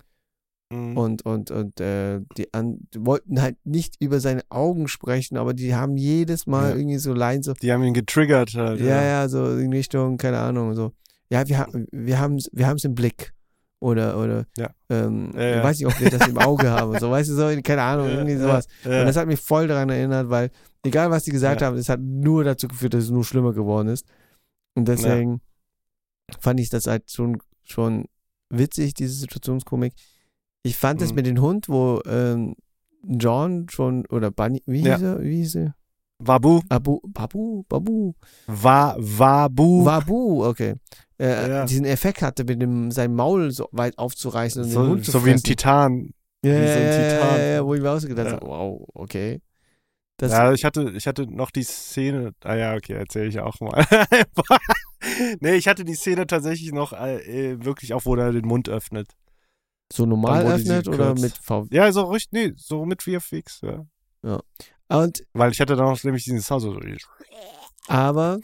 [0.71, 0.97] Mhm.
[0.99, 5.55] Und, und, und äh, die, an, die wollten halt nicht über seine Augen sprechen, aber
[5.55, 6.77] die haben jedes Mal Ja.
[6.77, 8.79] irgendwie so Lines so, Die haben ihn getriggert halt.
[8.81, 10.93] ja, ja, so in Richtung, keine Ahnung, so,
[11.31, 13.33] ja, wir, wir haben es wir haben's im Blick.
[13.81, 14.71] Oder, oder, Ja.
[14.91, 16.99] ähm, Ja, ich weiß nicht, ob wir das im Auge haben.
[16.99, 18.67] So, weißt du, so, keine Ahnung, irgendwie sowas.
[19.01, 20.51] Und das hat mich voll daran erinnert, weil,
[20.85, 23.89] egal was die gesagt haben, es hat nur dazu geführt, dass es nur schlimmer geworden
[23.89, 24.05] ist.
[24.75, 25.41] Und deswegen
[26.41, 28.07] fand ich das halt schon, schon
[28.51, 29.93] witzig, diese Situationskomik.
[30.65, 31.15] Ich fand es Mhm.
[31.17, 32.57] mit dem Hund, wo ähm,
[33.05, 35.21] John schon, oder Bunny, wie hieß er?
[35.23, 35.75] Wie hieß er?
[36.21, 36.61] Wabu.
[36.69, 38.13] Abu, Babu, Babu.
[38.47, 39.85] Wa, Wabu.
[39.85, 40.75] Wabu, okay.
[41.19, 41.65] Äh, Ja.
[41.65, 45.11] Diesen Effekt hatte, mit dem sein Maul so weit aufzureißen und den so, Hund zu
[45.13, 45.39] so wie ein.
[45.43, 46.11] Titan.
[46.45, 47.39] ja, wie so ein ja, ja, Titan.
[47.39, 48.33] ja, ja, wo ich mir ausgedacht Ja.
[48.35, 49.41] habe, wow, okay.
[50.21, 52.33] Das, ja, ich hatte, ich hatte noch die Szene.
[52.43, 53.85] Ah ja, okay, erzähle ich auch mal.
[55.41, 58.69] nee, ich hatte die Szene tatsächlich noch äh, äh, wirklich auch, wo er den Mund
[58.69, 59.09] öffnet.
[59.93, 61.67] so normal öffnet oder mit V.
[61.71, 64.41] Ja, so richtig, nee, so mit VFX, ja.
[64.89, 66.81] Und, Weil ich hatte da noch nämlich diesen Sound so.
[67.89, 68.39] aber,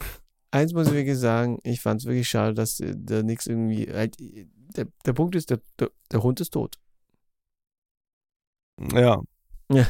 [0.51, 3.91] eins muss ich wirklich sagen, ich fand es wirklich schade, dass äh, da nichts irgendwie,
[3.91, 6.75] halt, der, der Punkt ist, der, der, der Hund ist tot.
[8.93, 9.21] Ja.
[9.71, 9.87] Ja.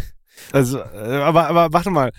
[0.52, 2.12] Also, äh, aber, aber warte mal.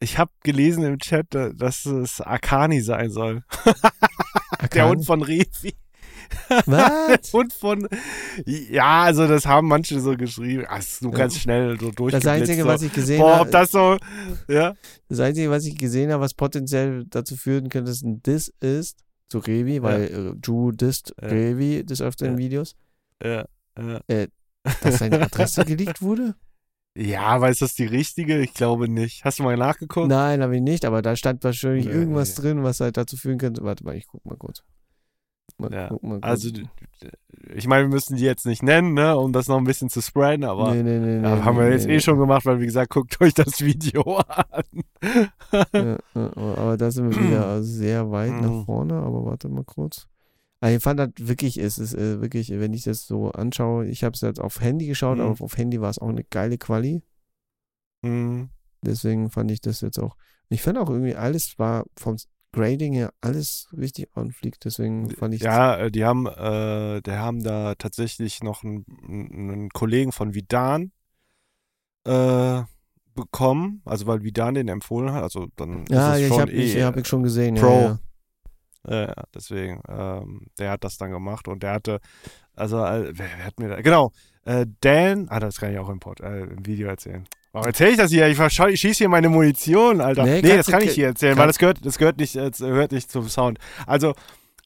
[0.00, 3.44] Ich habe gelesen im Chat, dass es Akani sein soll.
[4.74, 5.74] Der Hund von Revi.
[6.66, 7.30] Was?
[7.32, 7.88] Hund von.
[8.46, 10.64] Ja, also das haben manche so geschrieben.
[10.68, 12.24] Ach, ist nur ganz schnell so durchgeblitzt.
[12.26, 12.68] Das Einzige, so.
[12.68, 13.42] was ich gesehen Boah, habe.
[13.42, 13.96] ob das so.
[14.48, 14.74] Ja.
[15.08, 18.98] Das Einzige, was ich gesehen habe, was potenziell dazu führen könnte, dass ein Diss ist
[19.28, 21.28] zu Revi, weil äh, Drew disst Ja.
[21.28, 22.38] Revi des Öfteren Ja.
[22.38, 22.74] Videos,
[23.22, 23.44] Ja.
[23.78, 24.26] Ja.
[24.82, 26.34] dass seine Adresse geleakt wurde?
[26.94, 28.38] ja, ist das die richtige?
[28.42, 29.24] Ich glaube nicht.
[29.24, 30.08] Hast du mal nachgeguckt?
[30.08, 31.92] Nein, habe ich nicht, aber da stand wahrscheinlich Nee.
[31.92, 33.62] irgendwas drin, was halt dazu führen könnte.
[33.64, 34.62] Warte mal, ich guck mal kurz.
[35.58, 36.18] Mal, Ja, mal.
[36.22, 36.48] Also,
[37.54, 40.00] ich meine, wir müssen die jetzt nicht nennen, ne, um das noch ein bisschen zu
[40.00, 42.90] spreaden, aber nee, nee, nee, ja, haben wir jetzt eh schon gemacht, weil, wie gesagt,
[42.90, 44.64] guckt euch das Video an.
[45.72, 48.64] Ja, ja, aber da sind wir wieder sehr weit nach Mhm.
[48.64, 50.06] vorne, aber warte mal kurz.
[50.60, 54.04] Also ich fand das wirklich, es ist äh, wirklich, wenn ich das so anschaue, ich
[54.04, 55.24] habe es jetzt auf Handy geschaut, Mhm.
[55.24, 57.02] aber auf Handy war es auch eine geile Quali.
[58.04, 58.48] Hm.
[58.84, 60.16] Deswegen fand ich das jetzt auch.
[60.48, 62.16] Ich fand auch irgendwie alles war vom
[62.52, 64.64] Grading her alles richtig anfliegt.
[64.64, 69.68] Deswegen fand ich Ja, äh, die haben, äh, die haben da tatsächlich noch einen, einen
[69.70, 70.92] Kollegen von Vidan
[72.04, 72.62] äh,
[73.14, 76.52] bekommen, also weil Vidan den empfohlen hat, also dann ja, ist es ich schon habe
[76.52, 77.54] eh, ich, hab ich schon gesehen.
[77.56, 77.66] Pro.
[77.66, 77.98] Ja, ja.
[78.88, 82.00] Ja, ja, deswegen, ähm, der hat das dann gemacht und der hatte,
[82.56, 84.10] also, äh, wer, wer hat mir da, genau,
[84.44, 87.28] äh, Dan, ah, das kann ich auch im, Pod, äh, im Video erzählen.
[87.52, 88.26] Warum erzähle ich das hier?
[88.28, 88.38] Ich,
[88.80, 90.24] schieße hier meine Munition, Alter.
[90.24, 92.92] Nee, Nee, das kann ich hier erzählen, weil das gehört, das gehört nicht, äh, gehört
[92.92, 93.58] nicht zum Sound.
[93.86, 94.14] Also,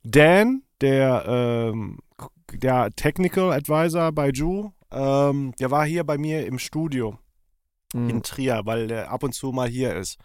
[0.04, 1.98] Dan, der, ähm,
[2.52, 7.18] der Technical Advisor bei Ju, ähm, der war hier bei mir im Studio
[7.94, 8.10] Mhm.
[8.10, 10.18] in Trier, weil der ab und zu mal hier ist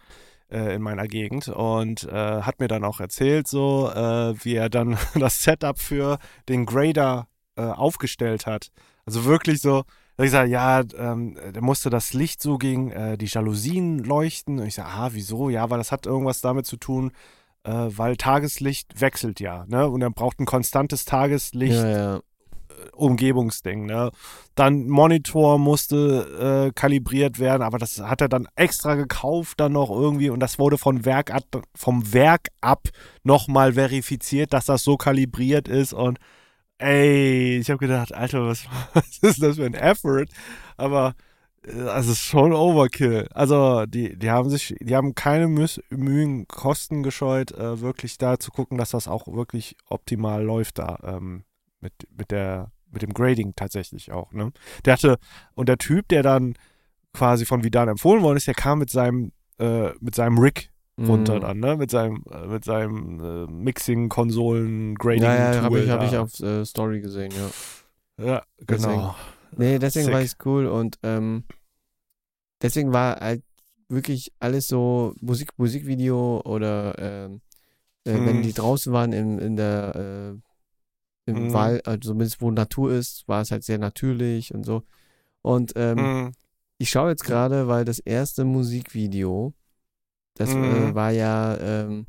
[0.50, 4.68] äh, in meiner Gegend und äh, hat mir dann auch erzählt, so äh, wie er
[4.68, 8.70] dann das Setup für den Grader äh, aufgestellt hat.
[9.06, 9.84] Also wirklich so,
[10.24, 14.58] ich gesagt, ja, ähm, der musste das Licht so gegen äh, die Jalousien leuchten.
[14.58, 15.50] Und ich sage, ah, wieso?
[15.50, 17.12] Ja, weil das hat irgendwas damit zu tun,
[17.64, 19.88] äh, weil Tageslicht wechselt ja, ne?
[19.88, 22.20] Und er braucht ein konstantes Tageslicht ja, ja.
[22.92, 23.86] Umgebungsding.
[23.86, 24.10] Ne?
[24.54, 29.90] Dann Monitor musste äh, kalibriert werden, aber das hat er dann extra gekauft dann noch
[29.90, 32.88] irgendwie und das wurde von Werk ab, vom Werk ab
[33.22, 36.18] nochmal verifiziert, dass das so kalibriert ist und
[36.82, 40.26] ey, ich habe gedacht, Alter, was, was ist das für ein Effort?
[40.76, 41.14] Aber
[41.62, 43.28] äh, das ist schon Overkill.
[43.32, 48.38] Also die, die haben sich, die haben keine Müs Mühen, Kosten gescheut, äh, wirklich da
[48.38, 50.98] zu gucken, dass das auch wirklich optimal läuft da.
[51.02, 51.44] Ähm,
[51.80, 54.52] mit, mit der, mit dem Grading tatsächlich auch, ne?
[54.84, 55.18] Der hatte,
[55.54, 56.54] und der Typ, der dann
[57.12, 61.36] quasi von Vidan empfohlen worden ist, der kam mit seinem, äh, mit seinem Rig runter
[61.36, 61.40] Mhm.
[61.40, 61.76] dann, ne?
[61.76, 65.22] Mit seinem, äh, mit seinem äh, Mixing-Konsolen, Grading.
[65.24, 67.50] Ja, ja, habe ich, hab ich auf äh, Story gesehen, ja.
[68.24, 69.14] Ja, genau.
[69.56, 70.14] Nee, deswegen Sick.
[70.14, 71.44] war es cool und ähm,
[72.62, 73.42] deswegen war halt
[73.88, 77.40] wirklich alles so Musik, Musikvideo oder ähm,
[78.04, 78.42] äh, wenn Mhm.
[78.42, 79.94] die draußen waren in, in der
[81.26, 81.52] äh, im Mhm.
[81.52, 84.82] Wald, also zumindest wo Natur ist, war es halt sehr natürlich und so.
[85.42, 86.32] Und ähm, Mhm.
[86.78, 89.54] ich schaue jetzt gerade, weil das erste Musikvideo,
[90.34, 90.94] das äh, Mhm.
[90.94, 92.06] war ja, ähm,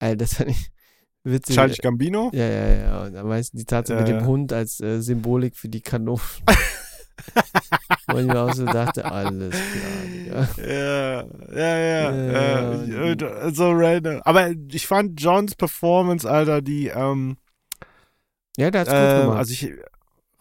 [0.00, 0.70] äh, das fand ich
[1.24, 1.56] witzig.
[1.56, 2.30] Charles Gambino?
[2.32, 3.02] Ja, ja, ja.
[3.04, 4.26] Und am meisten die Tatsache mit Ja, dem ja.
[4.26, 6.20] Hund als äh, Symbolik für die Kanonen.
[8.06, 10.48] Wo ich mir auch so dachte, alles klar, Digga.
[10.58, 11.22] Ja,
[11.54, 12.10] ja, ja.
[12.12, 14.20] Ja, äh, äh, so random.
[14.24, 17.36] Aber ich fand Johns Performance, Alter, die, ähm,
[18.56, 19.38] Ja, der hat's gut äh, gemacht.
[19.38, 19.72] also ich,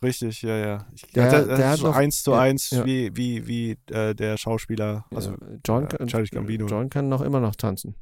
[0.04, 0.88] richtig, ja, ja.
[0.94, 2.86] Ich, Der- das, das der hat so noch- eins zu eins, ja.
[2.86, 6.68] wie, wie, wie äh, der Schauspieler, also, ja, John, äh, kann, Childish Gambino.
[6.68, 7.96] John kann noch immer noch tanzen.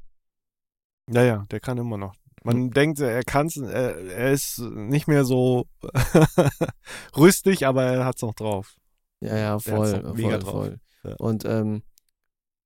[1.12, 2.16] ja, ja, der kann immer noch.
[2.44, 2.72] Man Hm.
[2.72, 5.68] denkt, er kann er, er ist nicht mehr so
[7.18, 8.76] rüstig, aber er hat's noch drauf.
[9.22, 10.52] Ja, ja, voll, mega voll, drauf.
[10.52, 10.80] voll.
[11.04, 11.16] Ja.
[11.18, 11.84] Und ähm,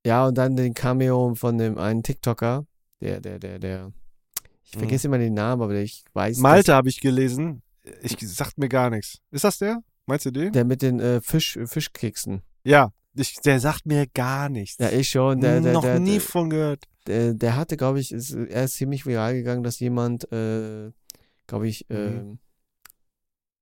[0.06, 2.65] ja, und dann den Cameo von dem einen TikToker,
[3.02, 3.91] der, der, der, der,
[4.63, 4.80] ich Mhm.
[4.80, 7.62] vergesse immer den Namen, aber ich weiß, Malte habe ich gelesen.
[8.02, 9.19] Ich sagt mir gar nichts.
[9.32, 9.84] Ist das der?
[10.06, 10.52] Meinst du den?
[10.52, 12.41] der mit den äh, Fisch, Fischkeksen.
[12.63, 14.78] Ja, ich, der sagt mir gar nichts.
[14.80, 15.39] Ja, ich schon.
[15.41, 16.84] Der, der, Noch der, nie von gehört.
[17.08, 20.91] der, hatte, glaube ich, ist, er ist ziemlich viral gegangen, dass jemand, äh,
[21.48, 21.95] glaube ich, Mhm.
[21.95, 22.39] ähm,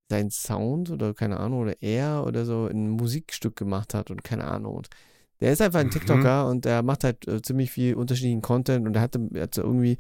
[0.09, 4.45] sein Sound oder keine Ahnung, oder er oder so ein Musikstück gemacht hat und keine
[4.45, 4.75] Ahnung.
[4.75, 4.89] Und
[5.39, 5.91] der ist einfach ein Mhm.
[5.91, 9.97] TikToker und der macht halt äh, ziemlich viel unterschiedlichen Content und er hatte, hatte irgendwie,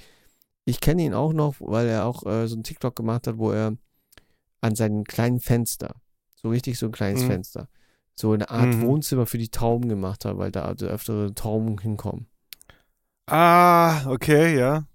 [0.65, 3.51] ich kenne ihn auch noch, weil er auch äh, so ein TikTok gemacht hat, wo
[3.51, 3.75] er
[4.63, 5.95] an seinem kleinen Fenster,
[6.35, 7.27] so richtig so ein kleines Mhm.
[7.27, 7.67] Fenster,
[8.15, 8.81] so eine Art Mhm.
[8.83, 12.27] Wohnzimmer für die Tauben gemacht hat, weil da öftere Tauben hinkommen.
[13.27, 14.85] Ah, okay, ja.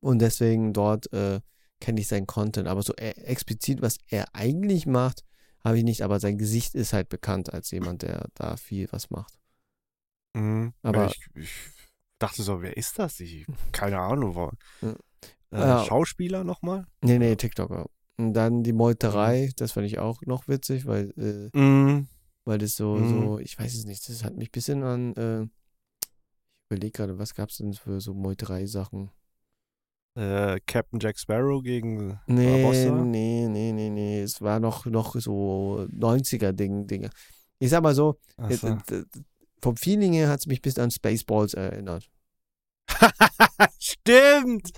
[0.00, 1.40] Und deswegen dort äh,
[1.80, 2.68] kenne ich seinen Content.
[2.68, 5.24] Aber so äh, explizit, was er eigentlich macht,
[5.64, 9.10] habe ich nicht, aber sein Gesicht ist halt bekannt als jemand, der da viel was
[9.10, 9.34] macht.
[10.34, 10.72] Mhm.
[10.82, 11.50] Aber- ich, ich
[12.18, 13.20] dachte so, wer ist das?
[13.20, 14.34] Ich, keine Ahnung.
[14.34, 14.94] War, äh,
[15.52, 15.84] Ja.
[15.84, 16.86] Schauspieler nochmal?
[17.00, 17.86] Nee, nee, TikToker.
[18.22, 22.06] Und dann die Meuterei, das fand ich auch noch witzig, weil, äh, Mhm.
[22.44, 23.08] weil das so, Mhm.
[23.08, 25.48] so, ich weiß es nicht, das hat mich ein bisschen an, äh, ich
[26.70, 29.10] überlege gerade, was gab es denn für so Meuterei-Sachen?
[30.14, 33.04] Äh, Captain Jack Sparrow gegen Nee, Barbossa?
[33.04, 34.22] nee, nee, nee, nee.
[34.22, 37.10] Es war noch, noch so 90er-Ding, Dinge.
[37.58, 38.68] Ich sag mal so, jetzt, so.
[38.68, 39.04] äh, d-
[39.60, 42.08] vom Feeling her hat es mich bis an Spaceballs erinnert.
[43.80, 44.70] Stimmt!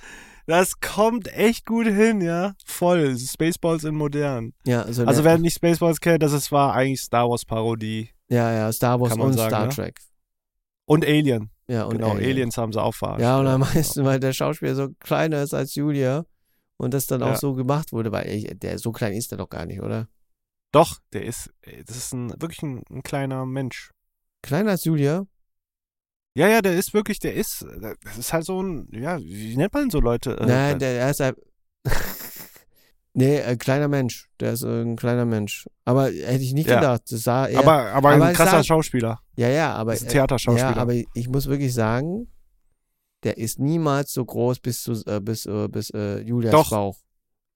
[0.47, 2.53] Das kommt echt gut hin, ja.
[2.67, 3.17] Voll.
[3.19, 4.53] Spaceballs in modern.
[4.67, 8.11] Ja, also, Also der- wer nicht Spaceballs kennt, das ist, war eigentlich Star Wars Parodie.
[8.29, 9.69] ja, ja, Star Wars und sagen, Star?
[9.71, 9.99] Trek.
[10.87, 11.51] Und Alien.
[11.67, 12.31] Ja, und genau, Alien.
[12.31, 13.23] Aliens haben sie auch verarscht.
[13.23, 16.27] Ja, und am meisten, weil der Schauspieler so kleiner ist als Julia
[16.77, 17.37] und das dann auch Ja.
[17.37, 20.09] so gemacht wurde, weil der so klein ist er doch gar nicht, oder?
[20.73, 21.51] Doch, der ist,
[21.87, 23.93] das ist ein, wirklich ein, ein kleiner Mensch.
[24.43, 25.25] Kleiner als Julia?
[26.37, 27.64] Ja, ja, der ist wirklich, der ist,
[28.03, 30.37] das ist halt so ein, ja, wie nennt man so Leute?
[30.37, 31.37] Äh, Nein, äh, der, er ist halt.
[33.12, 34.29] nee, ein kleiner Mensch.
[34.40, 35.68] Der ist äh, ein kleiner Mensch.
[35.85, 36.77] Aber hätte ich nicht Ja.
[36.77, 37.03] gedacht.
[37.11, 39.20] Das sah eher, aber, aber, aber ein krasser sah- Schauspieler.
[39.37, 39.92] ja, ja, aber.
[39.92, 40.70] Das ist ein äh, Theaterschauspieler.
[40.70, 42.29] Ja, aber ich muss wirklich sagen,
[43.23, 46.70] der ist niemals so groß bis zu äh, bis, äh, bis äh, Julias Doch.
[46.70, 46.99] Bauch.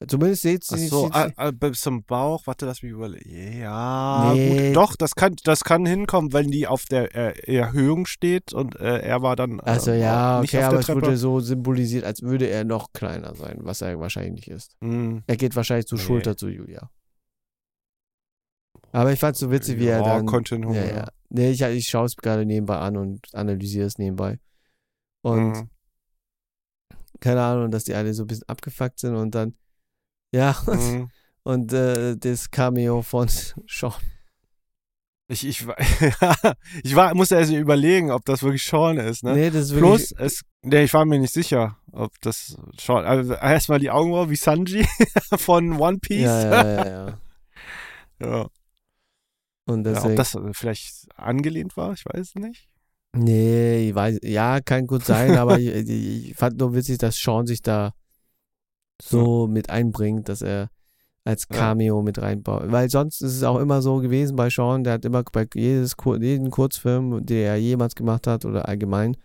[0.06, 3.58] Zumindest seht Ach sie so, ah, ah, bis zum Bauch, warte, lass mich überlegen.
[3.58, 4.68] Ja, Nee.
[4.68, 8.76] gut, doch, das kann, das kann hinkommen, wenn die auf der äh, Erhöhung steht und
[8.76, 11.00] äh, er war dann Also äh, ja, nicht okay, auf aber der es Treppe.
[11.02, 14.76] wurde so symbolisiert, als würde er noch kleiner sein, was er wahrscheinlich nicht ist.
[14.80, 15.24] Hm.
[15.26, 16.02] Er geht wahrscheinlich zu Nee.
[16.02, 16.90] Schulter zu Julia.
[18.92, 20.26] Aber ich fand es so witzig, wie er ja, dann.
[20.26, 21.08] Könnte hinhauen, ja, ja.
[21.28, 24.38] Nee, ich, ich schaue es gerade nebenbei an und analysiere es nebenbei.
[25.22, 25.70] Und Mhm.
[27.20, 29.54] keine Ahnung, dass die alle so ein bisschen abgefuckt sind und dann.
[30.32, 31.10] Ja, Mhm.
[31.42, 33.28] und äh, das Cameo von
[33.68, 33.92] Sean.
[35.30, 35.76] Ich, ich, war-
[36.82, 39.34] ich war, musste also überlegen, ob das wirklich Sean ist, ne?
[39.34, 40.08] Nee, das ist wirklich.
[40.08, 44.30] Plus, es, nee, ich war mir nicht sicher, ob das Sean, also erstmal die Augenbrauen
[44.30, 44.86] wie Sanji
[45.36, 46.22] von One Piece.
[46.22, 47.18] ja, ja, ja, ja.
[48.20, 48.46] Ja.
[49.66, 50.10] Und Ja, deswegen.
[50.12, 52.68] ob das vielleicht angelehnt war, ich weiß nicht.
[53.14, 57.46] nee, ich weiß, ja, kann gut sein, aber ich, ich fand nur witzig, dass Sean
[57.46, 57.92] sich da
[59.02, 60.68] so mit einbringt, dass er
[61.24, 61.58] als Ja.
[61.58, 62.70] Cameo mit reinbaut.
[62.72, 65.94] Weil sonst ist es auch immer so gewesen bei Sean, der hat immer bei jedes,
[66.20, 69.16] jeden Kurzfilm, den er jemals gemacht hat oder allgemein,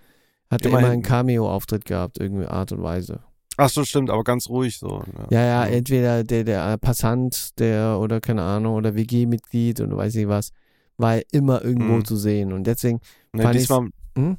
[0.51, 1.01] hat er Immer einen.
[1.01, 3.21] Cameo-Auftritt gehabt, irgendwie Art und Weise.
[3.57, 4.99] Ach so, stimmt, aber ganz ruhig so.
[4.99, 5.27] ne?
[5.29, 5.73] Ja, ja, Mhm.
[5.75, 10.49] entweder der, der Passant, der oder keine Ahnung, oder WG-Mitglied und weiß nicht was,
[10.97, 12.05] war immer irgendwo Mhm.
[12.05, 12.51] zu sehen.
[12.51, 12.99] Und deswegen,
[13.31, 14.37] Ne, ich's- diesmal, hm?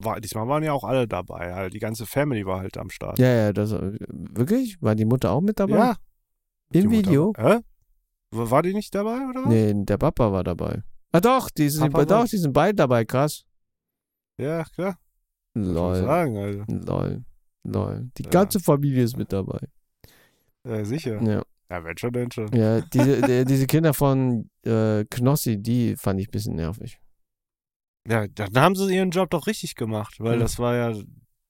[0.00, 1.54] War, diesmal waren ja auch alle dabei.
[1.54, 1.74] Halt.
[1.74, 3.18] Die ganze Family war halt am Start.
[3.18, 4.80] ja, ja, das wirklich?
[4.80, 5.76] War die Mutter auch mit dabei?
[5.76, 5.96] Ja.
[6.72, 7.32] Die Im Video?
[7.36, 7.58] Hä?
[8.30, 9.48] War die nicht dabei, oder was?
[9.48, 10.82] Nee, der Papa war dabei.
[11.12, 13.44] Ah doch, die sind, Papa doch, die sind beide dabei, krass.
[14.38, 14.98] Ja, klar.
[15.54, 16.64] Lol, sagen, also.
[16.68, 17.24] lol,
[17.64, 18.10] lol.
[18.18, 18.30] Die Ja.
[18.30, 19.58] ganze Familie ist mit dabei.
[20.64, 21.20] Ja, sicher.
[21.22, 22.48] Ja, Ja, wenn schon, denn schon.
[22.54, 27.00] ja diese, der, diese Kinder von äh, Knossi, die fand ich ein bisschen nervig.
[28.08, 30.40] Ja, dann haben sie ihren Job doch richtig gemacht, weil Mhm.
[30.40, 30.94] das war ja,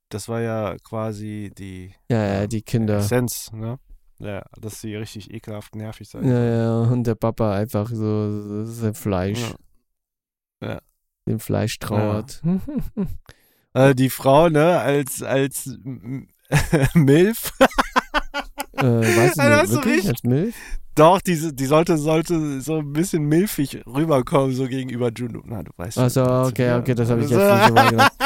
[0.08, 2.98] das war ja quasi die Ja, ja, Ja, die Kinder.
[2.98, 3.78] Essenz, ne?
[4.18, 6.26] Ja, dass sie richtig ekelhaft nervig sein.
[6.26, 9.40] Ja, ja, und der Papa einfach so, sein Fleisch.
[10.60, 10.68] Ja.
[10.68, 10.80] Ja.
[11.28, 12.42] Dem Fleisch trauert.
[13.74, 15.78] Äh, die Frau, ne, als, als
[16.94, 17.52] Milf.
[18.78, 20.08] Äh, weiß ich Alter, nicht, wirklich?
[20.08, 20.54] Als Milch?
[20.94, 25.42] Doch, die, die sollte, sollte so ein bisschen milfig rüberkommen, so gegenüber Juno.
[25.46, 27.38] Na, du weißt Achso, schon, was okay, okay, das habe ich So.
[27.38, 28.08] jetzt nicht so wahrgenommen.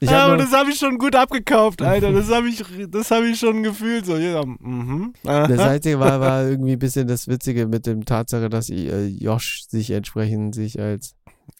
[0.00, 2.12] Ich hab Aber das habe ich schon gut abgekauft, Alter.
[2.12, 4.06] Das habe ich, das habe ich schon gefühlt.
[4.06, 5.12] So, ja, mhm.
[5.22, 9.64] Das einzige war, war irgendwie ein bisschen das Witzige mit dem Tatsache, dass äh, Josh
[9.68, 11.14] sich entsprechend sich als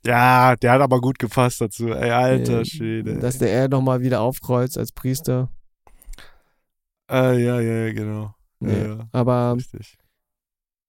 [0.07, 1.89] Ja, der hat aber gut gepasst dazu.
[1.89, 3.19] Ey, alter äh, Schwede.
[3.19, 5.51] dass der er nochmal wieder aufkreuzt als Priester.
[7.11, 8.35] Äh, ja, ja, ja, genau.
[8.61, 8.87] Nee.
[8.87, 9.99] Ja, Aber richtig.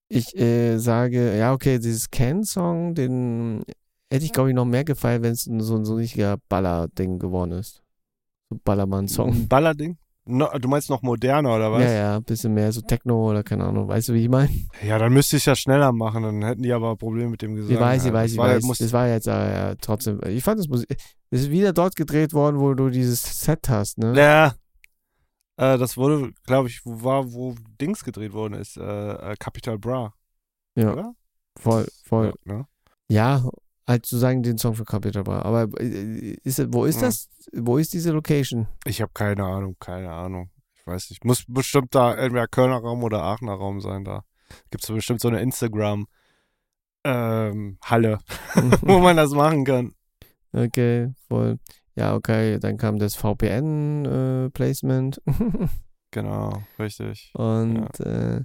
[0.08, 3.64] ich äh, sage, ja, okay, dieses Ken-Song, den
[4.12, 7.52] hätte ich, glaube ich, noch mehr gefallen, wenn es so, so ein richtiger Baller-Ding geworden
[7.52, 7.84] ist.
[8.50, 9.48] So Ballermann-Song.
[9.48, 9.98] Ballerding?
[10.32, 11.82] No, du meinst noch moderner oder was?
[11.82, 13.88] Ja, ja, ein bisschen mehr so Techno oder keine Ahnung.
[13.88, 14.50] Weißt du, wie ich meine?
[14.86, 17.56] Ja, dann müsste ich es ja schneller machen, dann hätten die aber Probleme mit dem
[17.56, 17.74] Gesang.
[17.74, 18.78] Ich weiß, ich weiß, Das ich war, weiß.
[18.78, 20.20] Das war jetzt äh, ja, trotzdem.
[20.28, 20.88] Ich fand das Musik.
[21.32, 24.14] Das ist wieder dort gedreht worden, wo du dieses Set hast, ne?
[24.16, 24.54] ja,
[25.60, 28.82] äh, das wurde, glaube ich, wo war, wo Dings gedreht worden ist, äh,
[29.32, 30.14] äh, Capital Bra,
[30.76, 31.14] ja, oder?
[31.58, 32.34] voll, voll.
[32.46, 32.66] Ja, ne?
[33.12, 33.50] Ja,
[33.88, 35.42] halt zu sagen, den Song für Capital Bra.
[35.42, 37.08] Aber äh, ist, wo ist Ja.
[37.08, 37.28] das?
[37.54, 38.68] Wo ist diese Location?
[38.86, 40.52] Ich habe keine Ahnung, keine Ahnung.
[40.76, 41.26] Ich weiß nicht.
[41.26, 44.24] Muss bestimmt da entweder Kölner Raum oder Aachener Raum sein da.
[44.70, 46.08] Gibt es bestimmt so eine Instagram
[47.04, 48.20] ähm, Halle,
[48.82, 49.94] wo man das machen kann.
[50.52, 51.58] Okay, voll.
[52.00, 55.22] Ja, okay, dann kam das VPN-Placement.
[56.12, 57.32] Genau, richtig.
[57.36, 58.38] und ja.
[58.38, 58.44] Äh,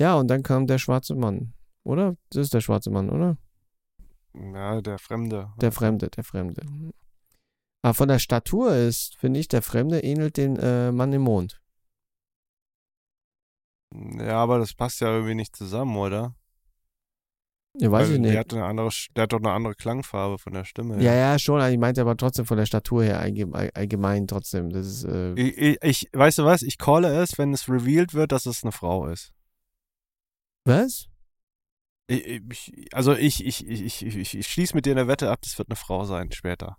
[0.00, 1.52] ja, und dann kam der schwarze Mann,
[1.84, 2.16] oder?
[2.30, 3.36] Das ist der schwarze Mann, oder?
[4.32, 5.52] Ja, der Fremde.
[5.60, 6.62] Der Fremde, der Fremde.
[7.82, 11.60] Aber von der Statur ist, finde ich, der Fremde ähnelt dem äh, Mann im Mond.
[13.92, 16.34] Ja, aber das passt ja irgendwie nicht zusammen, oder?
[17.74, 18.32] Ja, weiß Weil ich nicht.
[18.32, 21.02] Der hat, eine andere, der hat doch eine andere Klangfarbe von der Stimme.
[21.02, 21.60] Ja, ja, schon.
[21.70, 24.70] Ich meinte aber trotzdem von der Statur her allgemein trotzdem.
[24.70, 26.62] Das ist, äh ich, ich, ich, weißt du was?
[26.62, 29.32] Ich calle es, wenn es revealed wird, dass es eine Frau ist.
[30.64, 31.08] Was?
[32.08, 32.42] Ich,
[32.92, 35.76] also ich, ich, ich, ich, ich schließe mit dir eine Wette ab, das wird eine
[35.76, 36.78] Frau sein später.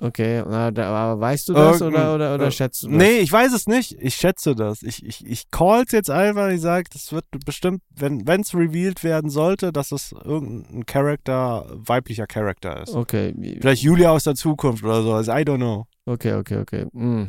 [0.00, 2.96] Okay, aber weißt du das äh, oder, oder, oder äh, schätzt du das?
[2.96, 3.96] Nee, ich weiß es nicht.
[4.00, 4.82] Ich schätze das.
[4.82, 6.50] Ich, ich, ich call's jetzt einfach.
[6.50, 12.26] Ich sage, das wird bestimmt, wenn es revealed werden sollte, dass es irgendein Charakter, weiblicher
[12.26, 12.94] Charakter ist.
[12.94, 13.34] Okay.
[13.60, 15.12] Vielleicht Julia aus der Zukunft oder so.
[15.12, 15.86] Also, I don't know.
[16.06, 16.86] Okay, okay, okay.
[16.92, 17.28] Mm.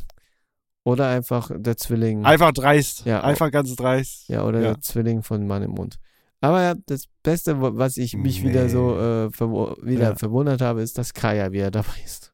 [0.83, 2.25] Oder einfach der Zwilling.
[2.25, 3.05] Einfach dreist.
[3.05, 4.27] Ja, einfach ganz dreist.
[4.27, 4.73] Ja, oder ja.
[4.73, 5.97] der Zwilling von Mann im Mund.
[6.41, 8.49] Aber das Beste, was ich mich nee.
[8.49, 10.15] wieder so äh, verw wieder ja.
[10.15, 12.33] verwundert habe, ist, dass Kaya wieder dabei ist.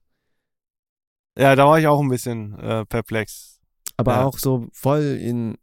[1.38, 3.60] Ja, da war ich auch ein bisschen äh, perplex.
[3.98, 4.26] Aber ja.
[4.26, 5.58] auch so voll in,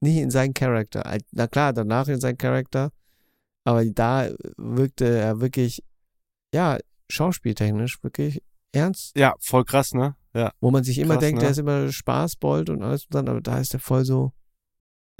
[0.00, 1.02] nicht in seinen Charakter.
[1.32, 2.90] Na klar, danach in seinen Charakter.
[3.64, 5.82] Aber da wirkte er wirklich,
[6.54, 6.78] ja,
[7.10, 9.16] schauspieltechnisch wirklich ernst.
[9.16, 10.16] Ja, voll krass, ne?
[10.34, 10.52] Ja.
[10.60, 11.40] Wo man sich immer krass, denkt, ne?
[11.42, 14.32] der ist immer Spaßbold und alles und dann, aber da ist er voll so.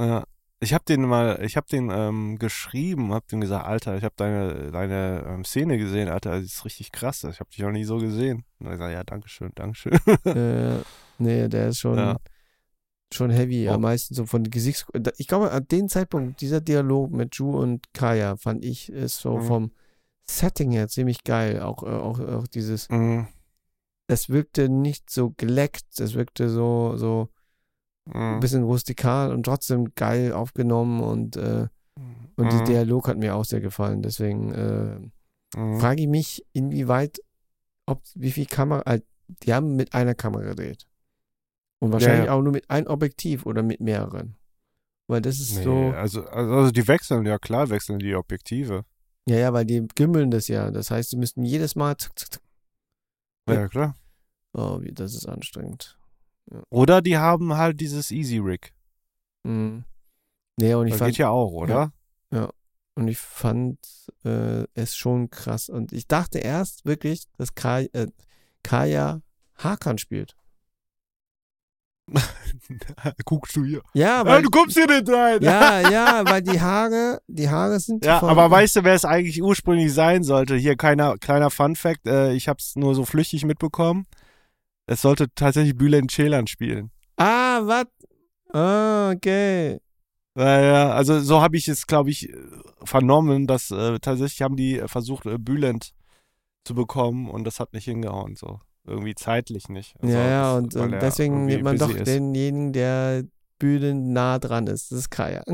[0.00, 0.24] Ja.
[0.62, 4.14] Ich habe den mal, ich habe den ähm, geschrieben, habe dem gesagt, Alter, ich habe
[4.16, 7.82] deine, deine ähm, Szene gesehen, Alter, das ist richtig krass, ich habe dich noch nie
[7.82, 8.44] so gesehen.
[8.60, 9.92] Und er gesagt, ja, Dankeschön, Dankeschön.
[10.24, 10.78] äh,
[11.18, 12.16] nee, der ist schon, Ja.
[13.12, 13.72] schon heavy, Oh.
[13.72, 14.86] am meisten so von Gesichts...
[15.18, 19.38] Ich glaube, an dem Zeitpunkt, dieser Dialog mit Ju und Kaya, fand ich, ist so
[19.38, 19.42] Mhm.
[19.42, 19.72] vom
[20.30, 21.60] Setting her ziemlich geil.
[21.60, 23.26] Auch, äh, auch, auch dieses, Mhm.
[24.06, 27.30] es wirkte nicht so geleckt, es wirkte so, so
[28.10, 28.40] ein Mhm.
[28.40, 31.68] bisschen rustikal und trotzdem geil aufgenommen und, äh,
[32.36, 32.64] und der Mhm.
[32.64, 34.02] Dialog hat mir auch sehr gefallen.
[34.02, 34.98] Deswegen äh,
[35.58, 35.80] Mhm.
[35.80, 37.20] frage ich mich, inwieweit,
[37.86, 39.00] ob, wie viel Kamera, äh,
[39.44, 40.86] die haben mit einer Kamera gedreht.
[41.80, 42.32] Und wahrscheinlich ja.
[42.34, 44.36] auch nur mit einem Objektiv oder mit mehreren.
[45.08, 48.84] Weil das ist Nee, so, also, also also die wechseln, ja klar, wechseln die Objektive.
[49.28, 50.70] ja, ja, weil die gimmeln das ja.
[50.70, 52.42] Das heißt, die müssten jedes Mal, zack, zack, zack.
[53.48, 53.54] Ja.
[53.54, 53.94] Ja, klar.
[54.54, 55.98] oh, wie, das ist anstrengend.
[56.70, 58.72] Oder die haben halt dieses Easy Rig.
[59.44, 59.84] Mhm.
[60.58, 61.92] Nee, und ich Das fand, geht ja auch, oder?
[62.94, 63.78] Und ich fand
[64.24, 65.68] äh, es schon krass.
[65.68, 68.08] Und ich dachte erst wirklich, dass Kaya, äh,
[68.62, 69.22] Kaya
[69.56, 70.36] Hakan spielt.
[73.24, 73.80] Guckst du hier.
[73.94, 75.40] Ja, Ja, weil, du kommst hier nicht rein.
[75.40, 79.42] ja, ja, weil die Haare, die Haare sind Ja, aber weißt du, wer es eigentlich
[79.42, 80.56] ursprünglich sein sollte?
[80.56, 84.06] Hier kleiner, kleiner Fun Fact, äh, ich habe es nur so flüchtig mitbekommen.
[84.86, 86.90] Es sollte tatsächlich Bülent Ceylan spielen.
[87.16, 87.86] Ah, was?
[88.52, 89.78] Ah, okay.
[90.34, 92.32] Naja, also so habe ich es, glaube ich,
[92.84, 95.92] vernommen, dass äh, tatsächlich haben die versucht, äh, Bülent
[96.64, 98.60] zu bekommen und das hat nicht hingehauen, so.
[98.84, 99.94] Irgendwie zeitlich nicht.
[100.00, 102.06] Also ja, ja, und, und deswegen nimmt man doch ist.
[102.06, 103.22] denjenigen, der
[103.58, 104.90] Bühnen nah dran ist.
[104.90, 105.42] Das ist Kaya.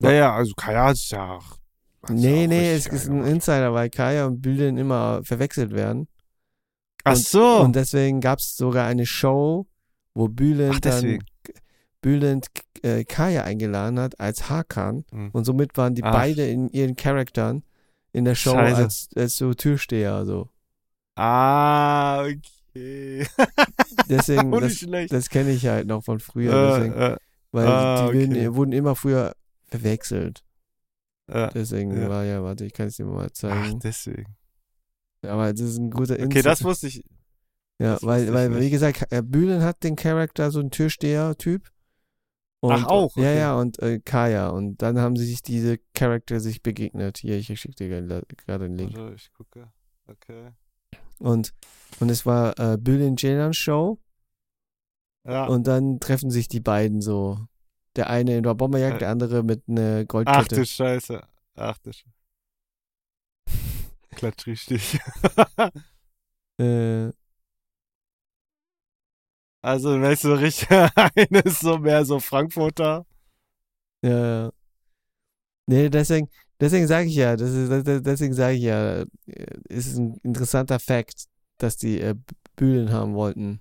[0.00, 1.38] Ja, ja, also Kaya ist ja.
[1.38, 3.24] ist nee, auch nee, es ist ein.
[3.24, 6.06] Insider, weil Kaya und Bühlen immer verwechselt werden.
[7.04, 7.60] Ach und, so.
[7.60, 9.66] Und deswegen gab es sogar eine Show,
[10.14, 11.18] wo Bülent Ach, dann.
[12.00, 12.46] Bülent
[12.82, 15.04] äh, Kaya eingeladen hat als Hakan.
[15.10, 15.30] Hm.
[15.32, 16.12] Und somit waren die Ach.
[16.12, 17.64] beide in ihren Charaktern
[18.12, 18.76] in der Show Scheiße.
[18.76, 20.24] als, als so Türsteher.
[20.24, 20.48] So.
[21.16, 23.26] Ah, okay.
[24.08, 26.76] Deswegen, das, das kenne ich halt noch von früher.
[26.78, 27.16] deswegen, äh, äh,
[27.50, 28.54] weil ah, die werden, okay.
[28.54, 29.34] wurden immer früher
[29.66, 30.44] verwechselt.
[31.26, 31.48] äh.
[31.52, 32.08] Deswegen Ja.
[32.08, 33.80] war ja, warte, ich kann es dir mal Ach, zeigen.
[33.80, 34.36] deswegen.
[35.22, 37.02] Aber das ist ein guter Okay, das wusste ich.
[37.80, 41.70] Ja, das weil, weil wie gesagt, äh, Bühlen hat den Charakter, so einen Türsteher-Typ.
[42.62, 43.38] Ach, auch, Ja, okay.
[43.38, 44.48] ja, und äh, Kaya.
[44.48, 47.18] Und dann haben sie sich diese Charakter sich begegnet.
[47.18, 48.98] Hier, ich schicke dir gerade einen Link.
[48.98, 49.70] Also, ich gucke.
[50.08, 50.50] Okay.
[51.20, 51.52] Und,
[52.00, 54.00] und es war äh, Bülent Ceylan Show.
[55.24, 55.46] Ja.
[55.46, 57.38] Und dann treffen sich die beiden so.
[57.96, 58.98] Der eine in der Bomberjagd, Äh.
[59.00, 60.56] der andere mit einer Ach Goldkette.
[60.56, 61.22] du Scheiße.
[61.54, 62.10] Ach du Scheiße.
[64.18, 64.98] Klatsch richtig.
[66.60, 67.12] Äh,
[69.62, 73.06] also, weißt du, richtig, eine ist so mehr so Frankfurter.
[74.02, 74.50] ja.
[75.66, 79.06] Nee, deswegen, deswegen sage ich ja, das ist, deswegen sage ich ja, äh,
[79.68, 81.26] es ist ein interessanter Fakt,
[81.58, 82.16] dass die äh,
[82.56, 83.60] Bühlen haben wollten.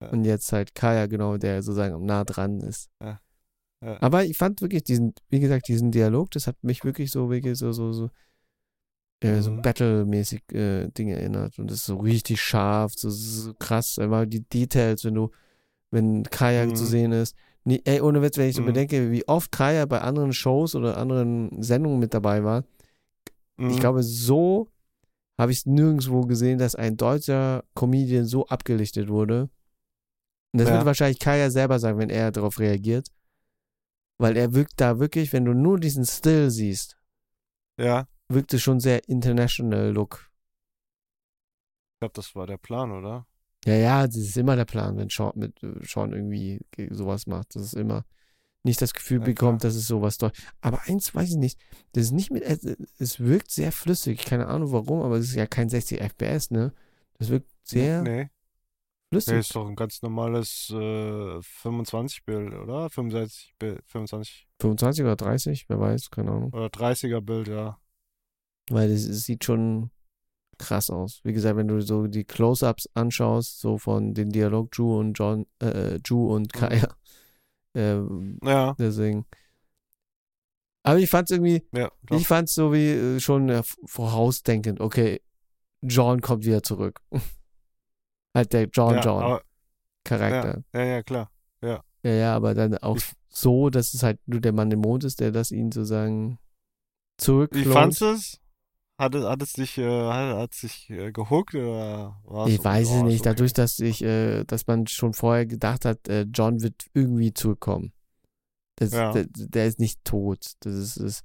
[0.00, 0.08] Ja.
[0.08, 2.88] Und jetzt halt Kaya, genau, der sozusagen nah dran ist.
[3.00, 3.20] Ja.
[3.82, 4.02] ja.
[4.02, 7.58] Aber ich fand wirklich diesen, wie gesagt, diesen Dialog, das hat mich wirklich so, wirklich
[7.58, 8.10] so, so, so,
[9.24, 9.62] äh, so Mhm.
[9.62, 11.58] Battle-mäßig äh, Dinge erinnert.
[11.58, 13.98] Und das ist so richtig scharf, so, so krass.
[13.98, 15.30] Einfach die Details, wenn du,
[15.90, 16.74] wenn Kaya Mhm.
[16.74, 17.34] zu sehen ist.
[17.64, 18.66] Nee, ey, ohne Witz, wenn ich so Mhm.
[18.66, 22.64] bedenke, wie oft Kaya bei anderen Shows oder anderen Sendungen mit dabei war,
[23.56, 23.70] Mhm.
[23.70, 24.68] ich glaube, so
[25.38, 29.48] habe ich es nirgendwo gesehen, dass ein deutscher Comedian so abgelichtet wurde.
[30.52, 30.74] Und das Ja.
[30.74, 33.08] wird wahrscheinlich Kaya selber sagen, wenn er darauf reagiert.
[34.18, 36.96] Weil er wirkt da wirklich, wenn du nur diesen Still siehst,
[37.76, 40.30] Ja, wirkt es schon sehr international Look.
[41.94, 43.26] ich glaube, das war der Plan, oder?
[43.66, 47.26] Ja, ja, das ist immer der Plan, wenn Sean, mit, äh, Sean irgendwie ge- sowas
[47.26, 47.54] macht.
[47.56, 48.04] Das ist immer
[48.62, 49.70] nicht das Gefühl Ja, bekommt, klar.
[49.70, 50.36] dass es sowas dort.
[50.60, 51.58] Aber eins weiß ich nicht.
[51.92, 52.62] Das ist nicht mit, es,
[52.98, 54.24] es wirkt sehr flüssig.
[54.24, 56.72] Keine Ahnung warum, aber es ist ja kein 60 FPS, ne?
[57.18, 58.30] Das wirkt sehr Nee,
[59.10, 59.32] flüssig.
[59.32, 62.90] nee, ist doch ein ganz normales äh, 25-Bild, oder?
[62.90, 66.52] 65 Bild, 25 25 oder 30, wer weiß, keine Ahnung.
[66.52, 67.78] oder 30er-Bild, ja.
[68.70, 69.90] Weil es, es sieht schon
[70.58, 71.20] krass aus.
[71.24, 75.46] Wie gesagt, wenn du so die Close-Ups anschaust, so von den Dialog Drew und John,
[75.58, 76.88] äh, Drew und Kaya.
[77.76, 79.26] Ähm, Ja, deswegen.
[80.84, 81.90] Aber ich fand's irgendwie, ja.
[82.06, 82.20] Doch.
[82.20, 85.20] ich fand's so wie äh, schon äh, vorausdenkend, okay,
[85.82, 87.00] John kommt wieder zurück.
[88.36, 89.42] halt der John ja, John aber,
[90.04, 90.62] Charakter.
[90.72, 91.30] ja, ja, klar.
[91.62, 95.02] Ja, ja, aber dann auch Ich- so, dass es halt nur der Mann im Mond
[95.02, 97.72] ist, der das ihn sozusagen Wie zurücklohnt.
[97.72, 98.40] fandst du es?
[98.96, 102.58] Hat es, hat es dich, äh, hat, hat es dich äh, gehuckt oder war's Ich
[102.58, 103.20] so, weiß es oh, nicht.
[103.20, 103.30] okay?
[103.30, 107.92] Dadurch, dass ich, äh, dass man schon vorher gedacht hat, äh, John wird irgendwie zurückkommen.
[108.76, 109.12] Das, Ja.
[109.12, 110.52] der, der ist nicht tot.
[110.60, 111.24] Das ist, ist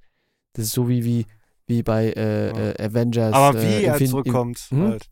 [0.54, 1.26] das ist so wie wie
[1.66, 2.70] wie bei äh, Ja.
[2.72, 3.34] äh, Avengers.
[3.34, 4.82] Aber äh, wie er zurückkommt Hm?
[4.88, 5.08] halt.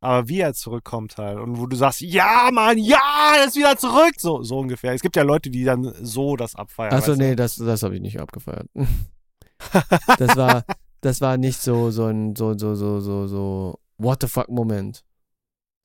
[0.00, 1.38] Aber wie er zurückkommt halt.
[1.38, 4.14] Und wo du sagst, ja, Mann, ja, er ist wieder zurück.
[4.18, 4.92] So, so ungefähr.
[4.94, 6.92] Es gibt ja Leute, die dann so das abfeiern.
[6.94, 7.24] Achso, weißt du?
[7.24, 8.68] nee, das, das habe ich nicht abgefeiert.
[10.18, 10.64] das war,
[11.00, 15.04] das war nicht so, so ein, so, so, so, so, so, what the fuck Moment.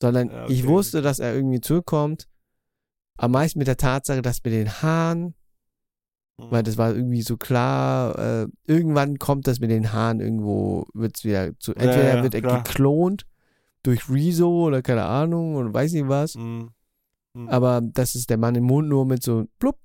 [0.02, 2.28] Sondern Ja, okay, ich wusste, dass er irgendwie zurückkommt.
[3.18, 5.36] Am meisten mit der Tatsache, dass mit den Haaren,
[6.40, 6.46] Mhm.
[6.50, 11.16] weil das war irgendwie so klar, äh, irgendwann kommt das mit den Haaren irgendwo, wird
[11.18, 12.64] es wieder zu, Ja, entweder ja, wird er klar.
[12.64, 13.28] geklont
[13.84, 16.34] durch Rezo oder keine Ahnung und weiß nicht was.
[16.36, 16.72] Mhm.
[17.36, 17.50] Mhm.
[17.50, 19.78] Aber das ist der Mann im Mund nur mit so, blub,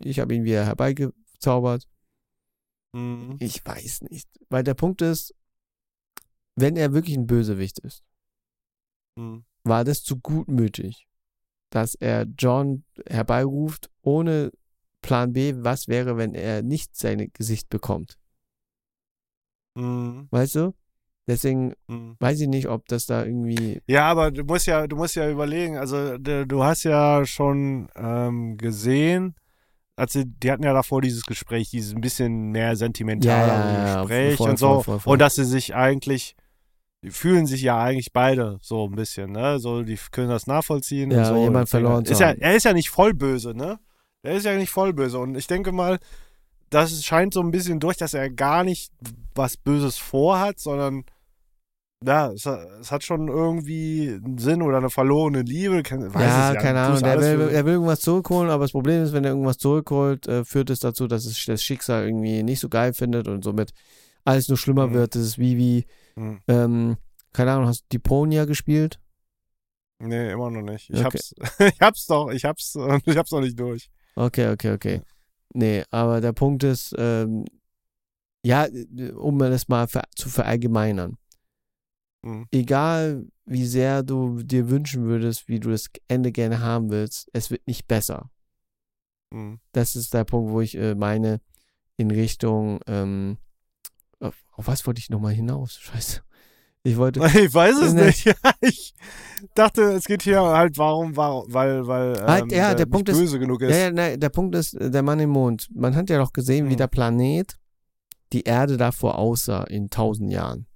[0.00, 1.88] ich habe ihn wieder herbeigezaubert.
[2.96, 3.36] Mhm.
[3.40, 4.28] Ich weiß nicht.
[4.48, 5.34] Weil der Punkt ist,
[6.54, 8.02] wenn er wirklich ein Bösewicht ist,
[9.16, 9.44] Mhm.
[9.64, 11.06] war das zu gutmütig,
[11.70, 14.50] dass er John herbeiruft, ohne
[15.02, 18.18] Plan B, was wäre, wenn er nicht sein Gesicht bekommt.
[19.74, 20.28] Mhm.
[20.30, 20.74] Weißt du?
[21.28, 22.16] Deswegen Mhm.
[22.20, 23.82] weiß ich nicht, ob das da irgendwie.
[23.86, 28.56] Ja, aber du musst ja, du musst ja überlegen, also du hast ja schon ähm,
[28.56, 29.34] gesehen,
[29.96, 34.00] als sie, die hatten ja davor dieses Gespräch, dieses ein bisschen mehr sentimentale Ja, ja,
[34.02, 34.82] Gespräch voll, und so.
[34.82, 35.12] voll, voll.
[35.14, 36.36] Und dass sie sich eigentlich,
[37.02, 39.58] die fühlen sich ja eigentlich beide so ein bisschen, ne?
[39.58, 41.10] So, die können das nachvollziehen.
[41.10, 41.42] Ja, und so.
[41.42, 42.30] jemand verloren ist ja.
[42.32, 43.78] Er ist ja nicht voll böse, ne?
[44.22, 45.18] Er ist ja nicht voll böse.
[45.18, 45.98] Und ich denke mal,
[46.68, 48.92] das scheint so ein bisschen durch, dass er gar nicht
[49.34, 51.04] was Böses vorhat, sondern
[52.06, 55.82] ja, es, hat- es hat schon irgendwie einen Sinn oder eine verlorene Liebe.
[55.82, 57.02] Kann, ja, ja, keine Ahnung.
[57.02, 60.26] Der will, für- er will irgendwas zurückholen, aber das Problem ist, wenn er irgendwas zurückholt,
[60.28, 63.72] äh, führt es dazu, dass es das Schicksal irgendwie nicht so geil findet und somit
[64.24, 64.94] alles nur schlimmer Mhm.
[64.94, 65.14] wird.
[65.14, 65.86] Das ist wie, wie,
[66.16, 66.40] Hm.
[66.48, 66.96] ähm,
[67.32, 68.98] keine Ahnung, hast du Deponia gespielt?
[69.98, 70.90] Nee, immer noch nicht.
[70.90, 71.18] Ich Okay.
[71.18, 71.34] hab's,
[71.74, 72.74] ich hab's doch, ich hab's,
[73.06, 73.88] ich hab's noch nicht durch.
[74.14, 75.00] Okay, okay, okay.
[75.54, 77.44] Nee, aber der Punkt ist, ähm,
[78.44, 81.16] ja, äh, um das mal ver zu verallgemeinern.
[82.26, 82.46] Hm.
[82.50, 87.50] Egal, wie sehr du dir wünschen würdest, wie du das Ende gerne haben willst, es
[87.52, 88.30] wird nicht besser.
[89.32, 89.60] Hm.
[89.72, 91.40] Das ist der Punkt, wo ich äh, meine,
[91.96, 93.38] in Richtung, ähm,
[94.20, 95.78] auf, auf was wollte ich nochmal hinaus?
[95.78, 96.22] Scheiße.
[96.82, 98.34] Ich wollte, Ich weiß es nicht.
[98.60, 98.94] ich
[99.54, 103.08] dachte, es geht hier halt warum, warum weil, weil ähm, Halt, ja, der nicht Punkt
[103.08, 103.70] ist- böse genug ist.
[103.70, 105.68] ja, ja, nein, der Punkt ist, äh, der Mann im Mond.
[105.74, 106.78] Man hat ja doch gesehen, wie Hm.
[106.78, 107.56] der Planet
[108.32, 110.66] die Erde davor aussah in tausend Jahren.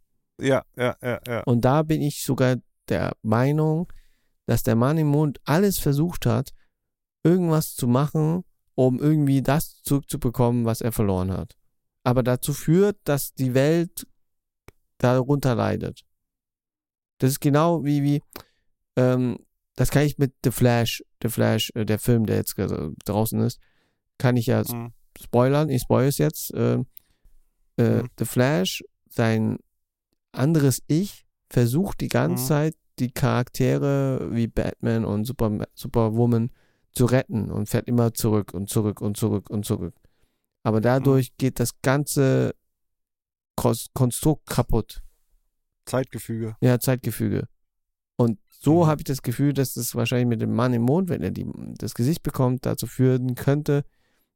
[0.41, 1.43] Ja, ja, ja, ja.
[1.45, 2.57] Und da bin ich sogar
[2.89, 3.93] der Meinung,
[4.47, 6.53] dass der Mann im Mond alles versucht hat,
[7.23, 11.57] irgendwas zu machen, um irgendwie das zurückzubekommen, was er verloren hat.
[12.03, 14.07] Aber dazu führt, dass die Welt
[14.99, 16.03] darunter leidet.
[17.19, 18.23] Das ist genau wie, wie
[18.97, 19.39] ähm,
[19.77, 22.55] das kann ich mit The Flash, The Flash, äh, der Film, der jetzt
[23.05, 23.61] draußen ist,
[24.19, 24.93] kann ich ja Hm.
[25.19, 26.53] spoilern, ich spoil es jetzt.
[26.55, 26.79] Äh,
[27.77, 28.09] äh, Mhm.
[28.19, 29.59] The Flash, sein
[30.33, 32.49] anderes Ich, versucht die ganze Mhm.
[32.49, 36.51] Zeit, die Charaktere wie Batman und Super, Superwoman
[36.93, 39.95] zu retten und fährt immer zurück und zurück und zurück und zurück.
[40.63, 42.55] Aber dadurch geht das ganze
[43.57, 45.03] Konstrukt kaputt.
[45.87, 46.57] Zeitgefüge.
[46.61, 47.49] Ja, Zeitgefüge.
[48.17, 48.87] Und so Mhm.
[48.89, 51.47] habe ich das Gefühl, dass das wahrscheinlich mit dem Mann im Mond, wenn er die,
[51.79, 53.85] das Gesicht bekommt, dazu führen könnte,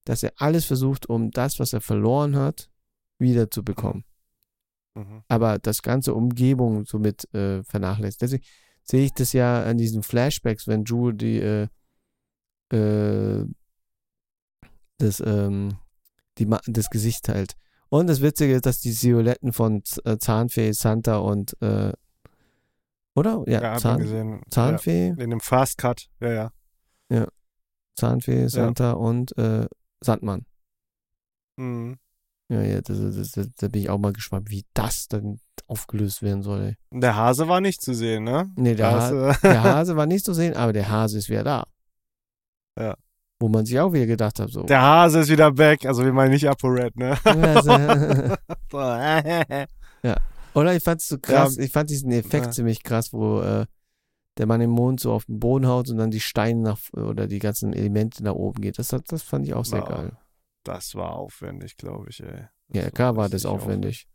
[0.05, 2.71] dass er alles versucht, um das, was er verloren hat,
[3.19, 4.05] wieder zu bekommen.
[4.95, 5.23] Mhm.
[5.29, 8.23] Aber das ganze Umgebung somit äh, vernachlässigt.
[8.23, 8.45] Deswegen
[8.85, 11.69] sehe ich das ja an diesen Flashbacks, wenn Ju die äh,
[12.73, 13.47] äh,
[14.99, 15.77] das, ähm,
[16.39, 17.57] die, das Gesicht hält.
[17.89, 21.93] Und das Witzige ist, dass die Silhouetten von äh, Zahnfee, Santa und äh,
[23.15, 23.45] oder?
[23.47, 24.43] Ja, Ja, Zahn, gesehen.
[24.51, 26.09] Zahnfee, Ja, in dem Fast Cut.
[26.21, 26.51] Ja,
[27.11, 27.27] ja.
[27.97, 29.69] Zahnfee, Santa und äh,
[30.01, 30.47] Sandmann.
[31.57, 31.97] Mhm.
[32.55, 36.23] Ja, ja, das, das, das, da bin ich auch mal gespannt, wie das dann aufgelöst
[36.23, 36.77] werden soll.
[36.91, 37.01] Ey.
[37.01, 38.51] Der Hase war nicht zu sehen, ne?
[38.57, 39.37] Nee, der, ha Hase.
[39.43, 41.65] der Hase war nicht zu sehen, aber der Hase ist wieder da.
[42.79, 42.95] Ja.
[43.41, 44.63] Wo man sich auch wieder gedacht hat, so.
[44.65, 45.85] Der Hase ist wieder back.
[45.87, 47.17] Also wir meinen nicht ApoRed, ne?
[47.25, 47.71] Also,
[48.71, 49.67] So, äh,
[50.55, 51.63] Oder ich fand es so krass, Ja.
[51.65, 52.51] ich fand diesen Effekt Ja.
[52.53, 53.67] ziemlich krass, wo äh,
[54.39, 57.27] der Mann im Mond so auf den Boden haut und dann die Steine nach oder
[57.27, 58.79] die ganzen Elemente nach oben geht.
[58.79, 59.85] Das, das fand ich auch sehr Ja.
[59.87, 60.13] geil.
[60.65, 62.49] Das war aufwendig, glaube ich, ey.
[62.73, 64.09] Ja, Das klar war das richtig aufwendig.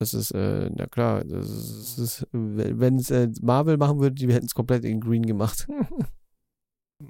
[0.00, 4.14] Das ist, äh, na klar, das ist, das ist wenn es äh, Marvel machen würde,
[4.16, 5.66] die hätten es komplett in Green gemacht.
[5.68, 6.06] aufwendig.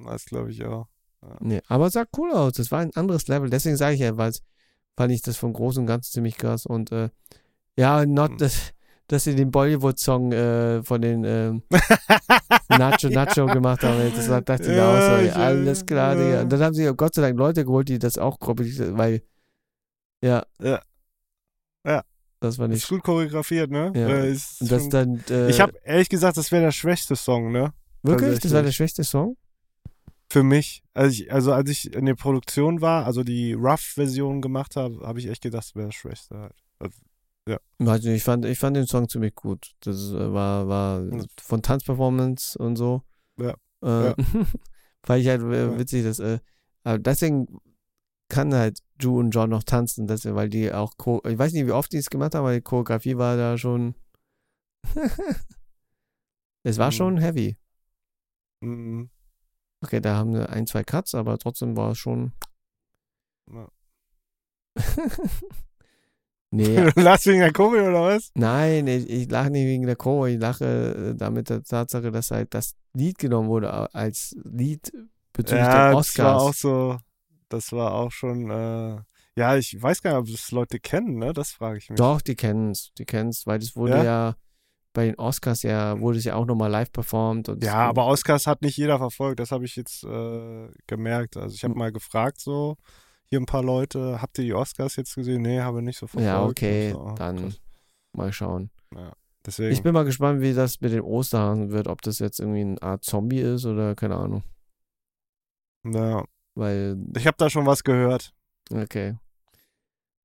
[0.06, 0.88] Das glaube ich auch.
[1.40, 2.54] nee, aber es sah cool aus.
[2.54, 3.48] Das war ein anderes Level.
[3.50, 4.32] Deswegen sage ich ja, weil
[4.96, 6.66] fand ich das vom Großen und Ganzen ziemlich krass.
[6.66, 7.10] Und äh,
[7.76, 8.38] ja, not, Hm.
[8.38, 8.72] dass,
[9.08, 11.62] dass sie den Bollywood-Song äh, von den ähm,
[12.68, 14.12] Nacho Nacho gemacht haben.
[14.16, 16.28] Das war, dachte ich mir auch so, Ja, ich, alles klar, Digga.
[16.28, 16.40] ja.
[16.42, 19.22] Und dann haben sie Gott sei Dank Leute geholt, die das auch weil,
[20.22, 20.44] ja.
[20.60, 20.80] Ja.
[21.86, 22.02] Ja.
[22.40, 22.88] Das war ist nicht.
[22.88, 23.92] gut choreografiert, ne?
[23.94, 24.08] Ja.
[24.08, 27.16] Äh, ist Und das schon- dann, äh, ich habe ehrlich gesagt, das wäre der schwächste
[27.16, 27.72] Song, ne?
[28.02, 29.36] wirklich, das war der schwächste Song?
[30.30, 30.82] Für mich.
[30.94, 35.18] Also, ich, also als ich in der Produktion war, also die Rough-Version gemacht habe, habe
[35.20, 36.54] ich echt gedacht, das wäre das schwächste halt.
[37.78, 39.72] Weiß nicht, Ich fand, ich fand den Song ziemlich gut.
[39.80, 41.24] Das äh, war, war Ja.
[41.40, 43.02] von Tanzperformance und so.
[43.36, 43.54] Ja.
[43.82, 44.14] Äh, Ja.
[45.04, 45.78] fand ich halt äh, Ja.
[45.78, 46.38] witzig, dass, äh,
[46.84, 47.46] aber deswegen
[48.28, 50.94] kann halt Ju und John noch tanzen, deswegen, weil die auch,
[51.26, 53.94] ich weiß nicht, wie oft die es gemacht haben, aber die Choreografie war da schon,
[56.62, 56.92] es war Mhm.
[56.92, 57.58] schon heavy.
[58.60, 59.10] Mhm.
[59.82, 62.32] Okay, da haben wir ein, zwei Cuts, aber trotzdem war es schon,
[63.52, 63.68] Ja.
[66.56, 68.30] nee, Lass wegen der Choreo oder was?
[68.34, 70.64] Nein, ich, ich lache nicht wegen der Choreo, ich lache
[71.12, 74.92] äh, damit der Tatsache, dass halt das Lied genommen wurde als Lied
[75.32, 76.60] bezüglich ja, der das war auch Oscars.
[76.60, 76.98] so,
[77.48, 78.98] das war auch schon, äh,
[79.36, 81.32] ja, ich weiß gar nicht, ob das Leute kennen, ne?
[81.32, 81.98] Das frage ich mich.
[81.98, 84.04] Doch, die kennen's, die kennen's, weil das wurde Ja?
[84.04, 84.34] ja,
[84.92, 87.48] bei den Oscars ja, wurde es ja auch nochmal live performt.
[87.48, 91.36] Und es Ja, aber Oscars hat nicht jeder verfolgt, das habe ich jetzt äh, gemerkt.
[91.36, 91.78] Also ich habe Hm.
[91.78, 92.76] mal gefragt, so,
[93.26, 95.42] hier ein paar Leute, habt ihr die Oscars jetzt gesehen?
[95.42, 96.26] Nee, habe nicht so verfolgt.
[96.26, 97.60] Ja, okay, so, ah, dann krass.
[98.12, 98.70] mal schauen.
[99.46, 99.72] Deswegen.
[99.72, 102.82] Ich bin mal gespannt, wie das mit den Osterhasen wird, ob das jetzt irgendwie eine
[102.82, 104.42] Art Zombie ist oder keine Ahnung.
[105.84, 108.32] ja, Weil, ich habe da schon was gehört,
[108.72, 109.16] okay.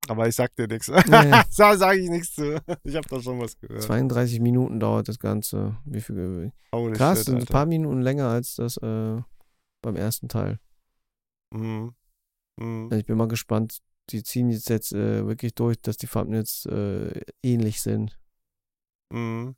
[0.07, 0.87] aber ich sag dir nichts.
[1.09, 1.43] Ja.
[1.57, 2.61] da sage ich nichts zu.
[2.83, 3.83] Ich habe da schon was gehört.
[3.83, 5.75] 32 Minuten dauert das Ganze.
[5.83, 6.53] Wie viel?
[6.73, 9.21] Holy Krass, shit, ein paar Minuten länger als das äh,
[9.81, 10.59] beim ersten Teil.
[11.51, 11.93] Mhm.
[12.59, 12.91] Mhm.
[12.93, 13.79] Ich bin mal gespannt.
[14.09, 18.19] Die ziehen jetzt, jetzt äh, wirklich durch, dass die Thumbnails äh, ähnlich sind.
[19.11, 19.55] Mhm.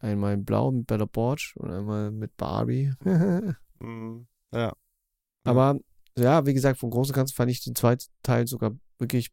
[0.00, 2.92] Einmal in Blau mit Bella Borch und einmal mit Barbie.
[3.80, 4.28] Mhm.
[4.52, 4.76] Ja.
[5.42, 5.80] Aber
[6.16, 8.70] ja, wie gesagt, vom Großen und Ganzen fand ich den zweiten Teil sogar
[9.00, 9.32] wirklich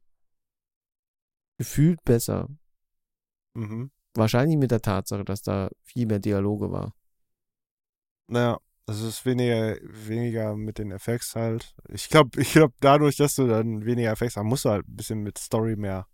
[1.60, 2.48] gefühlt besser.
[3.54, 3.92] Mhm.
[4.16, 6.96] Wahrscheinlich mit der Tatsache, dass da viel mehr Dialoge war.
[8.26, 8.60] Naja,
[8.90, 11.74] das ist weniger, weniger mit den Effekts halt.
[11.90, 14.96] Ich glaube, ich glaub, dadurch, dass du dann weniger Effekts hast, musst du halt ein
[14.96, 16.08] bisschen mit Story mehr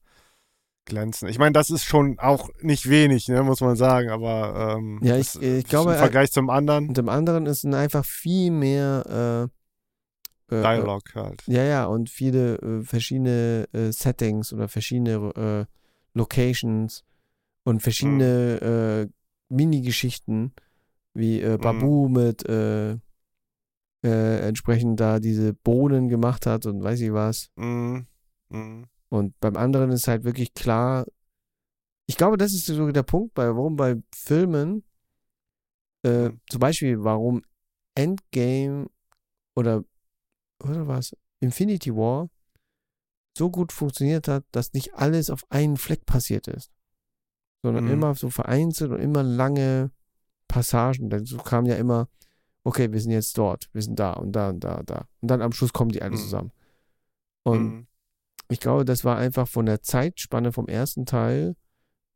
[0.85, 1.27] glänzen.
[1.29, 5.17] Ich meine, das ist schon auch nicht wenig, ne, muss man sagen, aber ähm, Ja,
[5.17, 9.49] das, ich- ich glaube, im Vergleich zum anderen Und im anderen ist einfach viel mehr
[10.51, 11.41] äh, äh, Dialog halt.
[11.47, 15.73] Ja, ja, und viele äh, verschiedene äh, Settings oder verschiedene äh,
[16.13, 17.03] Locations
[17.63, 19.13] und verschiedene äh,
[19.49, 20.53] Mini-Geschichten,
[21.15, 22.97] wie äh, Babu mit äh,
[24.03, 27.49] äh, entsprechend da diese Bohnen gemacht hat und weiß ich was.
[27.55, 28.05] Mhm.
[28.49, 28.85] Mhm.
[29.09, 31.05] Und beim anderen ist halt wirklich klar,
[32.07, 34.83] ich glaube, das ist sogar der Punkt, bei, warum bei Filmen,
[36.03, 36.41] äh, Mhm.
[36.49, 37.41] zum Beispiel, warum
[37.95, 38.87] Endgame
[39.55, 39.83] oder,
[40.63, 42.29] oder was, Infinity War
[43.37, 46.71] so gut funktioniert hat, dass nicht alles auf einen Fleck passiert ist,
[47.63, 47.91] sondern Mhm.
[47.91, 49.91] immer so vereinzelt und immer lange
[50.55, 51.09] Passagen.
[51.09, 52.07] Dazu kam ja immer,
[52.63, 55.07] okay, wir sind jetzt dort, wir sind da und da und da und da.
[55.19, 56.17] Und dann am Schluss kommen die alle Mhm.
[56.17, 56.51] zusammen.
[57.43, 57.87] Und Mhm.
[58.47, 61.57] ich glaube, das war einfach von der Zeitspanne vom ersten Teil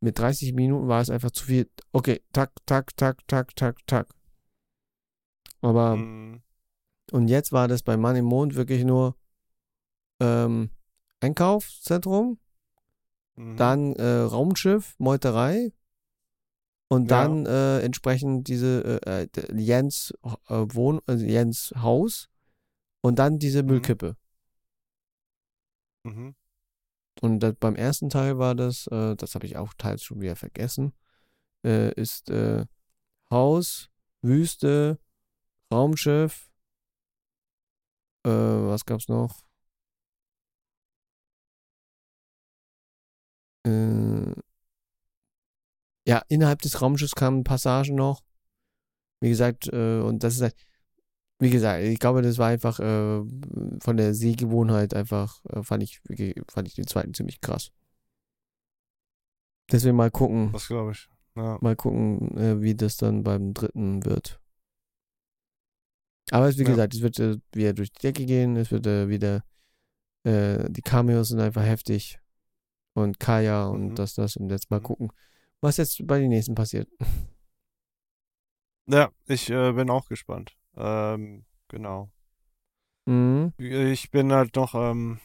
[0.00, 1.68] mit 30 Minuten war es einfach zu viel.
[1.92, 4.08] Okay, tak, tak, tak, tak, tak, tak.
[5.60, 6.40] Aber, Mhm.
[7.12, 9.16] und jetzt war das bei Mann im Mond wirklich nur
[10.22, 10.70] ähm,
[11.20, 12.38] Einkaufszentrum,
[13.36, 13.56] Mhm.
[13.56, 15.72] dann äh, Raumschiff, Meuterei
[16.90, 17.22] und Ja.
[17.22, 22.28] dann äh, entsprechend diese äh, äh, Jens äh, Wohn, also Jens Haus
[23.00, 24.16] und dann diese Müllkippe.
[26.04, 26.34] Mhm.
[27.22, 30.34] Und das, beim ersten Teil war das, äh, das habe ich auch teils schon wieder
[30.34, 30.92] vergessen,
[31.64, 32.66] äh, ist äh,
[33.30, 33.88] Haus,
[34.22, 34.98] Wüste,
[35.72, 36.50] Raumschiff,
[38.24, 39.44] äh, was gab's noch?
[43.64, 44.32] Äh,
[46.10, 48.24] ja, innerhalb des Raumschiffs kamen Passagen noch.
[49.22, 50.56] Wie gesagt, äh, und das ist halt,
[51.38, 53.22] wie gesagt, ich glaube, das war einfach äh,
[53.80, 56.00] von der Sehgewohnheit einfach, äh, fand ich,
[56.48, 57.70] fand ich den zweiten ziemlich krass.
[59.70, 61.08] Deswegen mal gucken, Das glaube ich.
[61.36, 61.58] Ja.
[61.60, 64.40] mal gucken, äh, wie das dann beim dritten wird.
[66.32, 66.70] Aber es, wie Ja.
[66.70, 69.44] gesagt, es wird äh, wieder durch die Decke gehen, es wird äh, wieder,
[70.22, 72.18] die Cameos sind einfach heftig.
[72.94, 73.94] Und Kaya und Mhm.
[73.94, 74.36] das, das.
[74.36, 74.84] Und jetzt mal Mhm.
[74.84, 75.12] gucken,
[75.60, 76.88] was jetzt bei den nächsten passiert.
[78.86, 80.56] Ja, ich äh, bin auch gespannt.
[80.76, 82.10] Ähm, genau.
[83.06, 83.52] Mhm.
[83.58, 85.20] Ich bin halt noch, ähm,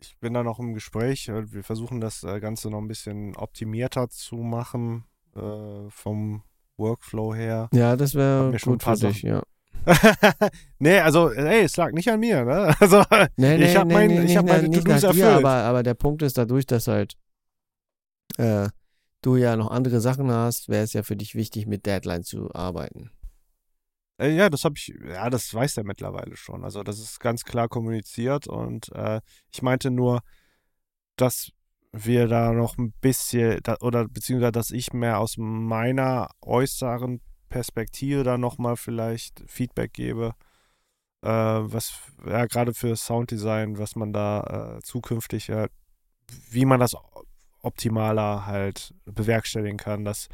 [0.00, 1.28] ich bin da noch im Gespräch.
[1.28, 5.04] äh, Wir versuchen das äh, Ganze noch ein bisschen optimierter zu machen,
[5.34, 6.42] äh, vom
[6.76, 7.68] Workflow her.
[7.72, 9.42] Ja, das wäre gut für dich, ja.
[10.78, 12.72] nee, also, ey, es lag nicht an mir, ne?
[12.80, 13.02] Also,
[13.36, 15.44] Nee, ich habe mein, ich hab meine nicht To-Dos nach dir, erfüllt.
[15.44, 17.14] aber, aber der Punkt ist dadurch, dass halt
[18.38, 18.68] äh,
[19.22, 22.52] du ja noch andere Sachen hast, wäre es ja für dich wichtig, mit Deadline zu
[22.54, 23.10] arbeiten.
[24.18, 26.64] Äh, ja, das habe ich, ja, das weiß er mittlerweile schon.
[26.64, 29.20] Also das ist ganz klar kommuniziert und äh,
[29.52, 30.20] ich meinte nur,
[31.16, 31.50] dass
[31.92, 38.24] wir da noch ein bisschen, da, oder beziehungsweise, dass ich mehr aus meiner äußeren Perspektive
[38.24, 40.34] da nochmal vielleicht Feedback gebe,
[41.22, 41.92] äh, was,
[42.26, 45.68] ja, gerade für Sounddesign, was man da äh, zukünftig, äh,
[46.50, 46.96] wie man das
[47.62, 50.28] optimaler halt bewerkstelligen kann, dass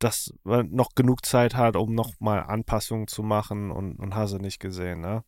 [0.00, 4.38] dass man noch genug Zeit hat, um nochmal Anpassungen zu machen und, und hast du
[4.38, 5.24] nicht gesehen, ne?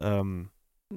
[0.00, 0.50] Ähm,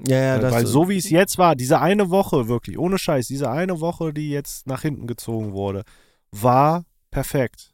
[0.08, 2.98] Ja, ja, weil, das weil so wie es jetzt war, diese eine Woche wirklich, ohne
[2.98, 5.84] Scheiß, diese eine Woche, die jetzt nach hinten gezogen wurde,
[6.32, 7.74] war perfekt.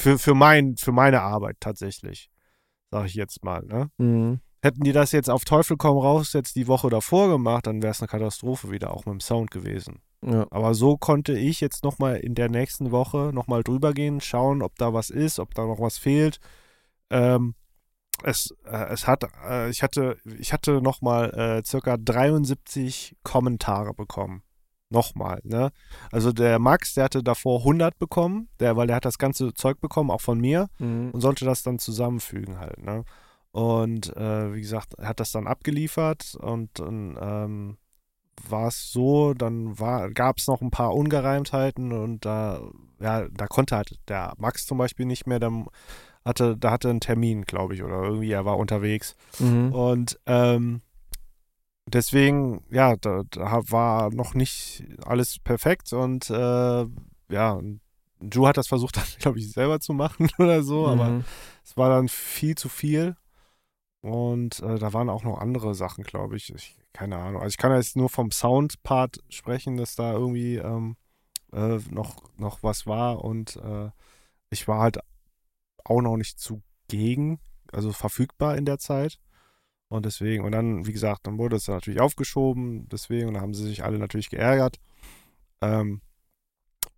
[0.00, 2.30] Für, für, mein, für meine Arbeit tatsächlich,
[2.90, 3.90] sage ich jetzt mal, ne?
[3.98, 4.40] Mhm.
[4.64, 7.90] Hätten die das jetzt auf Teufel komm raus jetzt die Woche davor gemacht, dann wäre
[7.90, 10.00] es eine Katastrophe wieder, auch mit dem Sound gewesen.
[10.22, 10.46] Ja.
[10.50, 14.74] Aber so konnte ich jetzt nochmal in der nächsten Woche nochmal drüber gehen, schauen, ob
[14.76, 16.38] da was ist, ob da noch was fehlt.
[17.10, 17.54] Ähm,
[18.22, 24.42] es, äh, es hat, äh, ich hatte, ich hatte nochmal äh, circa 73 Kommentare bekommen.
[24.88, 25.72] Nochmal, ne?
[26.10, 29.78] Also der Max, der hatte davor 100 bekommen, der, weil der hat das ganze Zeug
[29.82, 31.10] bekommen, auch von mir Mhm.
[31.10, 33.04] und sollte das dann zusammenfügen halt, ne?
[33.54, 37.76] Und äh, wie gesagt, hat das dann abgeliefert und dann ähm,
[38.48, 39.76] war es so, dann
[40.12, 42.60] gab es noch ein paar Ungereimtheiten und da,
[42.98, 45.52] ja, da konnte halt der Max zum Beispiel nicht mehr, der
[46.24, 49.14] hatte, da hatte einen Termin, glaube ich, oder irgendwie, er war unterwegs.
[49.38, 49.72] Mhm.
[49.72, 50.80] Und ähm,
[51.86, 56.86] deswegen, ja, da, da war noch nicht alles perfekt und äh,
[57.28, 57.60] ja,
[58.18, 61.24] Drew hat das versucht, glaube ich, selber zu machen oder so, aber Mhm.
[61.62, 63.14] es war dann viel zu viel.
[64.04, 66.54] Und äh, da waren auch noch andere Sachen, glaube ich.
[66.54, 66.76] ich.
[66.92, 67.40] Keine Ahnung.
[67.40, 70.96] Also ich kann jetzt nur vom Sound-Part sprechen, dass da irgendwie ähm,
[71.54, 73.24] äh, noch, noch was war.
[73.24, 73.88] Und äh,
[74.50, 74.98] ich war halt
[75.84, 77.40] auch noch nicht zugegen,
[77.72, 79.18] also verfügbar in der Zeit.
[79.88, 83.54] Und deswegen, und dann, wie gesagt, dann wurde es natürlich aufgeschoben, deswegen, und da haben
[83.54, 84.80] sie sich alle natürlich geärgert.
[85.62, 86.02] Ähm,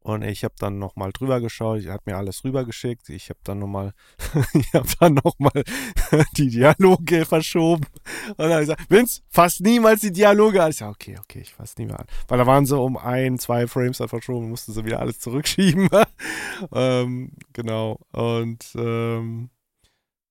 [0.07, 3.09] und ich habe dann nochmal drüber geschaut, er hat mir alles rübergeschickt.
[3.09, 3.93] Ich habe dann nochmal,
[4.55, 4.87] ich habe
[6.37, 7.85] die Dialoge verschoben.
[8.29, 10.71] Und dann habe ich gesagt, Vince, fass niemals die Dialoge an.
[10.71, 12.07] Ich sage, okay, okay, ich fass nie mehr an.
[12.29, 15.89] Weil da waren sie um ein, zwei Frames dann verschoben, mussten sie wieder alles zurückschieben.
[16.73, 17.99] ähm, genau.
[18.13, 19.51] Und ähm,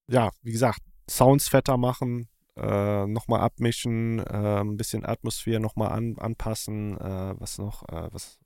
[0.08, 6.16] ja, wie gesagt, Sounds fetter machen, äh, nochmal abmischen, äh, ein bisschen Atmosphäre nochmal an,
[6.18, 8.40] anpassen, äh, was noch, äh, was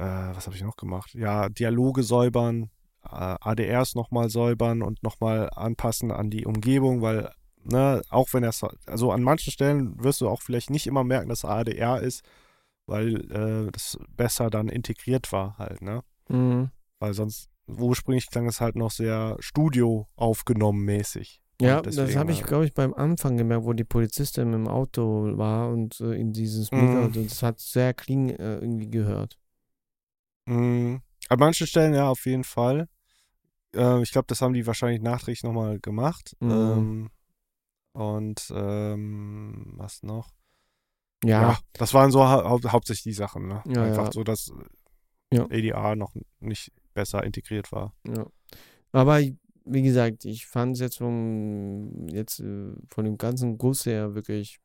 [0.00, 1.14] äh, was habe ich noch gemacht?
[1.14, 2.70] Ja, Dialoge säubern,
[3.04, 7.30] äh, ADRs nochmal säubern und nochmal anpassen an die Umgebung, weil,
[7.62, 11.28] ne, auch wenn das, also an manchen Stellen wirst du auch vielleicht nicht immer merken,
[11.28, 12.22] dass ADR ist,
[12.86, 16.02] weil äh, das besser dann integriert war halt, ne?
[16.28, 16.70] Mhm.
[16.98, 21.40] Weil sonst, ursprünglich klang es halt noch sehr Studio aufgenommen mäßig.
[21.60, 25.36] Ja, das habe ich, äh, glaube ich, beim Anfang gemerkt, wo die Polizistin im Auto
[25.36, 27.04] war und äh, in dieses Speaker Mhm.
[27.04, 29.36] und das hat sehr clean äh, irgendwie gehört.
[30.50, 31.00] Mhm.
[31.28, 32.88] An manchen Stellen ja, auf jeden Fall.
[33.74, 36.36] Äh, ich glaube, das haben die wahrscheinlich nachträglich nochmal gemacht.
[36.40, 36.50] Mhm.
[36.50, 37.10] Ähm,
[37.92, 40.30] und ähm, was noch?
[41.24, 43.46] Ja, Ja, das waren so hau hau hauptsächlich die Sachen.
[43.46, 43.62] Ne?
[43.66, 44.12] Ja, Einfach ja.
[44.12, 44.52] so, dass
[45.32, 45.44] Ja.
[45.44, 47.94] ADR noch nicht besser integriert war.
[48.06, 48.26] ja.
[48.92, 54.16] Aber wie gesagt, ich fand es jetzt vom, jetzt, äh, von dem ganzen Guss her
[54.16, 54.58] wirklich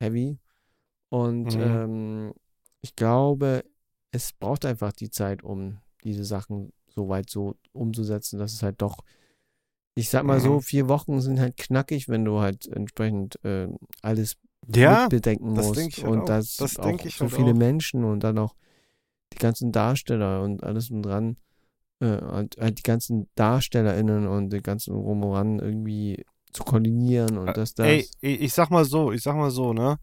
[0.00, 0.38] heavy.
[1.10, 1.60] Und Mhm.
[1.60, 2.34] ähm,
[2.80, 3.62] ich glaube,
[4.12, 8.80] es braucht einfach die Zeit, um diese Sachen so weit so umzusetzen, dass es halt
[8.82, 8.98] doch,
[9.94, 10.62] ich sag mal so, Mhm.
[10.62, 13.68] vier Wochen sind halt knackig, wenn du halt entsprechend äh,
[14.02, 14.36] alles
[14.74, 15.80] Ja, mitbedenken das musst.
[15.80, 16.26] halt und auch.
[16.28, 17.58] das, Das auch so halt viele auch.
[17.58, 18.54] Menschen und dann auch
[19.32, 21.36] die ganzen Darsteller und alles und dran,
[22.00, 27.72] äh, und halt die ganzen DarstellerInnen und die ganzen Rumoran irgendwie zu koordinieren und das,
[27.74, 27.86] das.
[27.86, 29.98] Ey, ich ich sag mal so, ich sag mal so, ne?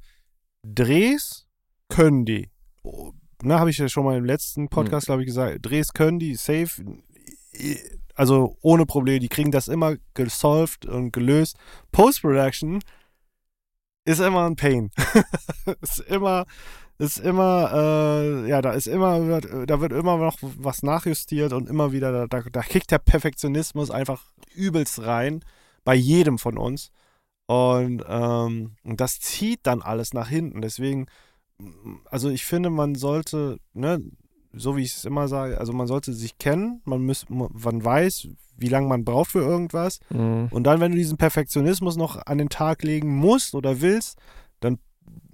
[0.63, 1.45] Drehs
[1.89, 2.49] können die.
[3.41, 5.59] Ne, habe ich ja schon mal im letzten Podcast, glaube ich, gesagt.
[5.65, 6.83] Drehs können die, safe.
[8.15, 11.57] Also ohne Probleme, die kriegen das immer gesolved und gelöst.
[11.93, 12.79] Post-Production
[14.03, 14.91] ist immer ein Pain.
[15.81, 16.45] ist immer,
[16.97, 21.69] ist immer, äh, ja, da ist immer, wird, da wird immer noch was nachjustiert und
[21.69, 24.23] immer wieder, da, da, kickt der Perfektionismus einfach
[24.53, 25.45] übelst rein
[25.85, 26.91] bei jedem von uns.
[27.47, 30.61] Und ähm, das zieht dann alles nach hinten.
[30.61, 31.07] Deswegen,
[32.09, 34.01] also ich finde, man sollte, ne,
[34.53, 38.27] so wie ich es immer sage, also man sollte sich kennen, man, muss, man weiß,
[38.57, 39.99] wie lange man braucht für irgendwas.
[40.09, 40.47] Mhm.
[40.51, 44.17] Und dann, wenn du diesen Perfektionismus noch an den Tag legen musst oder willst,
[44.59, 44.79] dann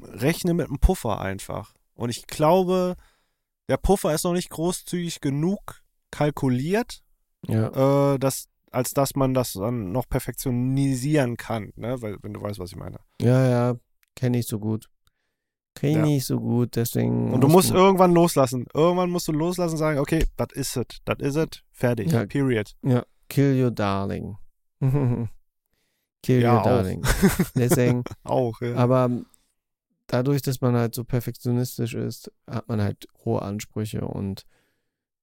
[0.01, 1.73] rechne mit einem Puffer einfach.
[1.95, 2.95] Und ich glaube,
[3.69, 7.03] der Puffer ist noch nicht großzügig genug kalkuliert,
[7.47, 8.13] Ja.
[8.13, 12.01] äh, dass, als dass man das dann noch perfektionisieren kann, ne?
[12.01, 12.97] Weil, wenn du weißt, was ich meine.
[13.21, 13.75] Ja, ja,
[14.15, 14.89] kenne ich so gut.
[15.75, 16.15] Kenne Ja.
[16.17, 17.33] ich so gut, deswegen.
[17.33, 18.65] Und du musst man- irgendwann loslassen.
[18.73, 22.25] Irgendwann musst du loslassen und sagen, okay, das ist es, das ist es, fertig, Ja.
[22.25, 22.73] period.
[22.81, 24.37] Ja, kill your darling.
[26.23, 26.65] kill Ja, your auch.
[26.65, 27.03] darling.
[27.55, 28.75] Deswegen, Auch, ja.
[28.75, 29.09] aber
[30.07, 34.45] dadurch, dass man halt so perfektionistisch ist, hat man halt hohe Ansprüche und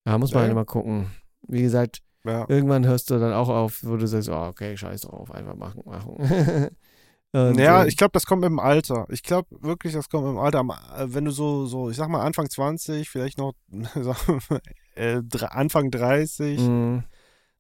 [0.05, 1.07] da muss man halt immer gucken.
[1.49, 5.31] Wie gesagt, irgendwann hörst du dann auch auf, wo du sagst, oh, okay, scheiß drauf,
[5.33, 6.17] einfach machen, machen.
[7.33, 9.07] Und, ja, äh, ich glaube, das kommt mit dem Alter.
[9.09, 10.61] Ich glaube wirklich, das kommt dem Alter.
[10.97, 13.55] Äh, Wenn du so, so, ich sag mal, Anfang 20, vielleicht noch
[14.97, 17.05] äh, Anfang 30, mh,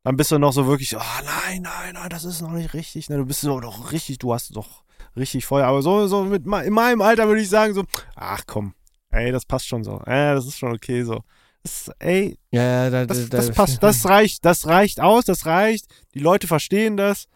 [0.04, 3.08] dann bist du noch so wirklich, oh nein, nein, nein, das ist noch nicht richtig.
[3.08, 3.16] Ne?
[3.16, 4.82] Du bist so doch richtig, du hast doch
[5.16, 5.66] richtig Feuer.
[5.66, 8.74] Aber so, so mit, in meinem Alter würde ich sagen, so, ach komm,
[9.10, 10.00] ey, das passt schon so.
[10.04, 11.20] Äh, das ist schon okay so.
[11.62, 15.46] Das, ey, ja, ja, da, das, da, das passt, das reicht, das reicht aus, das
[15.46, 15.86] reicht.
[16.14, 17.26] Die Leute verstehen das.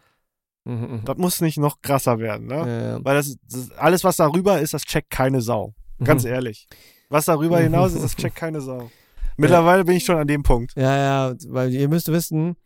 [0.67, 2.55] Mhm, Das muss nicht noch krasser werden, ne?
[2.57, 2.99] ja, ja.
[3.05, 5.75] Weil das, das alles, was darüber ist, das checkt keine Sau.
[6.03, 6.31] Ganz Mhm.
[6.31, 6.67] ehrlich.
[7.09, 8.91] Was darüber hinaus ist, das checkt keine Sau.
[9.37, 10.73] Mittlerweile bin ich schon an dem Punkt.
[10.77, 10.97] Ja,
[11.31, 12.57] ja, weil ihr müsst wissen,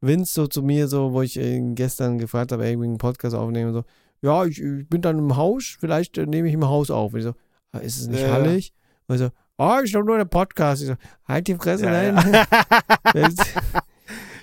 [0.00, 1.38] Vince so zu mir so, wo ich
[1.74, 3.84] gestern gefragt habe, irgendwie einen Podcast aufnehmen, so,
[4.22, 7.12] ja, ich, ich bin dann im Haus, vielleicht äh, nehme ich im Haus auf.
[7.12, 7.34] Und ich so,
[7.72, 8.32] ah, ist es nicht Ja.
[8.32, 8.72] hallig?
[9.06, 10.82] Und ich so, oh, ich doch nur ein Podcast.
[10.82, 10.94] Ich so,
[11.26, 12.46] halt die Fresse, Ja, nein.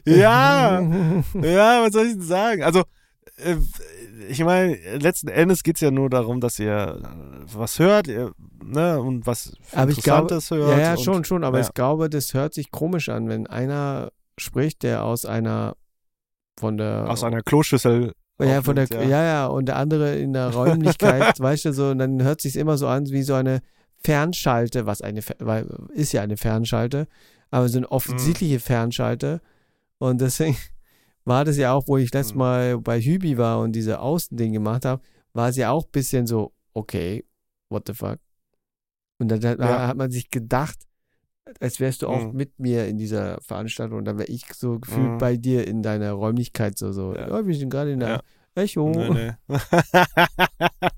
[0.05, 0.80] ja.
[1.41, 2.63] ja, was soll ich denn sagen?
[2.63, 2.84] Also,
[4.30, 8.32] ich meine, letzten Endes geht es ja nur darum, dass ihr äh, was hört ihr,
[8.64, 10.80] ne, und was Aber ich glaube, Interessantes ja, hört.
[10.80, 11.66] ja, und, schon, schon, aber ja.
[11.66, 15.76] ich glaube, das hört sich komisch an, wenn einer spricht, der aus einer
[16.60, 18.14] von der Aus einer Kloschüssel.
[18.40, 19.02] Ja, von der, ja.
[19.02, 19.24] ja.
[19.24, 22.78] ja, und der andere in der Räumlichkeit, weißt du, so, und dann hört sich immer
[22.78, 23.62] so an wie so eine
[24.04, 27.08] Fernschalte, was eine, weil, ist ja eine Fernschalte,
[27.50, 29.42] aber so eine offensichtliche Fernschalte.
[30.00, 30.58] Und deswegen
[31.28, 32.40] war das ja auch, wo ich letztes Mhm.
[32.40, 35.02] Mal bei Hübi war und diese Außending gemacht habe,
[35.34, 37.26] war es ja auch ein bisschen so, okay,
[37.70, 38.18] what the fuck.
[39.20, 39.88] Und dann hat, Ja.
[39.88, 40.78] hat man sich gedacht,
[41.60, 42.36] als wärst du auch Mhm.
[42.36, 45.18] mit mir in dieser Veranstaltung und dann wäre ich so gefühlt Mhm.
[45.18, 47.46] bei dir in deiner Räumlichkeit so, so, ja, Ja.
[47.46, 48.22] wir sind gerade in der Ja.
[48.56, 48.90] Echo.
[48.90, 49.32] Nee, nee.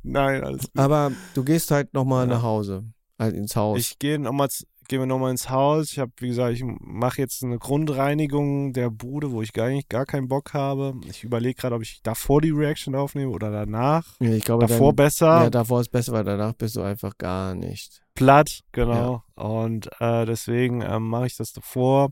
[0.03, 0.71] Nein, alles gut.
[0.77, 2.35] Aber du gehst halt nochmal Ja.
[2.35, 2.83] nach Hause,
[3.17, 3.79] halt ins Haus.
[3.79, 4.47] Ich gehe nochmal
[4.89, 5.91] gehen wir nochmal ins Haus.
[5.91, 9.87] Ich habe, wie gesagt, ich mache jetzt eine Grundreinigung der Bude, wo ich gar nicht,
[9.89, 10.95] gar keinen Bock habe.
[11.07, 14.05] Ich überlege gerade, ob ich davor die Reaction aufnehme oder danach.
[14.19, 17.17] ja, ich glaube, davor dann, besser, Ja, davor ist besser, weil danach bist du einfach
[17.17, 18.01] gar nicht.
[18.15, 19.23] platt, genau.
[19.35, 22.09] Und äh, deswegen ähm, mache ich das davor.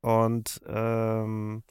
[0.00, 1.62] Und ähm,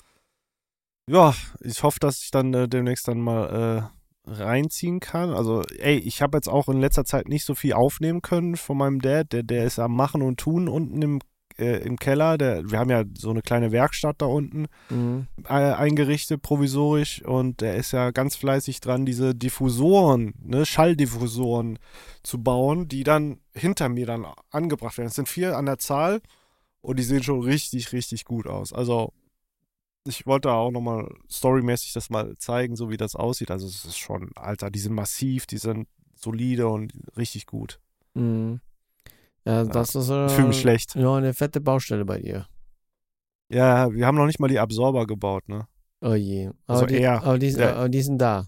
[1.09, 3.95] ja, ich hoffe, dass ich dann äh, demnächst dann mal äh,
[4.27, 5.31] reinziehen kann.
[5.31, 8.77] Also, ey, ich habe jetzt auch in letzter Zeit nicht so viel aufnehmen können von
[8.77, 9.31] meinem Dad.
[9.33, 11.19] Der, der ist am Machen und Tun unten im,
[11.57, 12.37] äh, im Keller.
[12.37, 15.27] Der, wir haben ja so eine kleine Werkstatt da unten Mhm.
[15.45, 17.21] äh, eingerichtet, provisorisch.
[17.23, 21.79] Und der ist ja ganz fleißig dran, diese Diffusoren, ne, Schalldiffusoren
[22.23, 25.07] zu bauen, die dann hinter mir dann angebracht werden.
[25.09, 26.21] Es sind vier an der Zahl
[26.81, 28.73] und die sehen schon richtig, richtig gut aus.
[28.73, 29.13] Also
[30.07, 33.51] ich wollte auch nochmal storymäßig das mal zeigen, so wie das aussieht.
[33.51, 37.79] Also es ist schon, Alter, die sind massiv, die sind solide und richtig gut.
[38.13, 38.61] Mhm.
[39.45, 40.95] Ja, das ist äh, Ich fühle mich schlecht.
[40.95, 42.47] ja eine fette Baustelle bei dir.
[43.49, 45.67] Ja, wir haben noch nicht mal die Absorber gebaut, ne?
[46.01, 46.47] Oh je.
[46.47, 47.75] Aber, Also die, eher, aber, die, ja.
[47.75, 48.47] aber die sind da.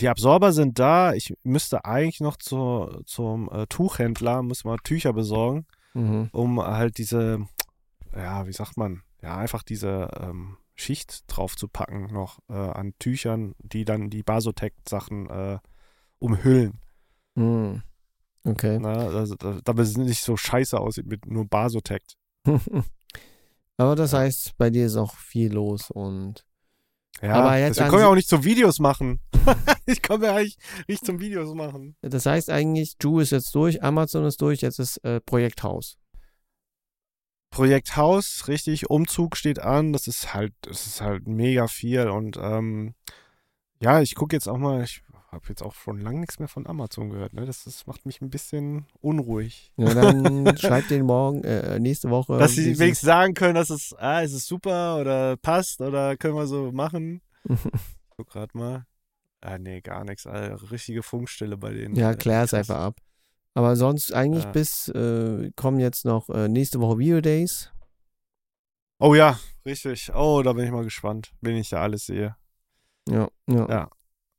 [0.00, 1.12] Die Absorber sind da.
[1.14, 6.28] Ich müsste eigentlich noch zur, zum äh, Tuchhändler, muss mal Tücher besorgen, Mhm.
[6.32, 7.40] um halt diese,
[8.14, 12.94] ja, wie sagt man, ja, einfach diese ähm, Schicht drauf zu packen noch äh, an
[12.98, 15.58] Tüchern, die dann die Basotec-Sachen äh,
[16.18, 16.78] umhüllen.
[17.34, 17.82] Mhm.
[18.44, 18.78] Okay.
[18.78, 18.88] Ne?
[18.88, 22.02] Also, da- damit es nicht so scheiße aussieht mit nur Basotec.
[23.76, 26.44] aber das heißt, bei dir ist auch viel los und
[27.20, 29.20] Ja, Aber jetzt deswegen können wir auch nicht zum Videos machen.
[29.86, 31.96] ich komme ja eigentlich nicht zum Videos machen.
[32.02, 35.96] das heißt eigentlich, Ju ist jetzt durch, Amazon ist durch, jetzt ist äh, Projekthaus.
[37.50, 39.92] Projekt Haus, richtig, Umzug steht an.
[39.92, 42.08] Das ist halt, das ist halt mega viel.
[42.08, 42.94] Und ähm,
[43.80, 46.66] ja, ich gucke jetzt auch mal, ich habe jetzt auch schon lange nichts mehr von
[46.66, 47.34] Amazon gehört.
[47.34, 47.44] Ne?
[47.44, 49.72] Das, das macht mich ein bisschen unruhig.
[49.76, 52.38] Ja, dann schreibt den morgen, äh, nächste Woche.
[52.38, 56.34] Dass sie wenigstens sagen können, dass es, ah, es ist super oder passt oder können
[56.34, 57.20] wir so machen.
[58.16, 58.84] Guck grad mal.
[59.40, 60.26] Ah, nee, gar nichts.
[60.26, 61.94] Alter, richtige Funkstille bei denen.
[61.94, 63.00] Ja, Äh, klär es einfach ab.
[63.58, 64.52] Aber sonst eigentlich Ja.
[64.52, 67.72] bis, äh, kommen jetzt noch äh, nächste Woche Video Days.
[69.00, 69.36] Oh ja,
[69.66, 70.12] richtig.
[70.14, 72.36] Oh, da bin ich mal gespannt, wenn ich da alles sehe.
[73.08, 73.90] Ja, ja.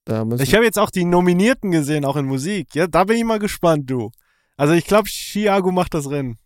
[0.08, 0.26] Ja.
[0.40, 2.74] Ich habe jetzt auch die Nominierten gesehen, auch in Musik.
[2.76, 4.10] Ja, da bin ich mal gespannt, du.
[4.56, 6.40] Also ich glaube, Chiago macht das Rennen.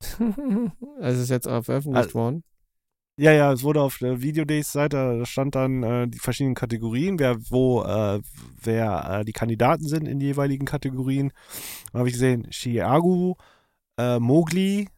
[0.98, 2.42] es ist jetzt veröffentlicht worden.
[3.18, 7.38] Ja, ja, es wurde auf der Videodays-Seite, da stand dann äh, die verschiedenen Kategorien, wer
[7.50, 8.20] wo, äh,
[8.60, 11.32] wer äh, die Kandidaten sind in die jeweiligen Kategorien.
[11.92, 13.38] Da habe ich gesehen, Chiago,
[13.98, 14.88] äh, Mowgli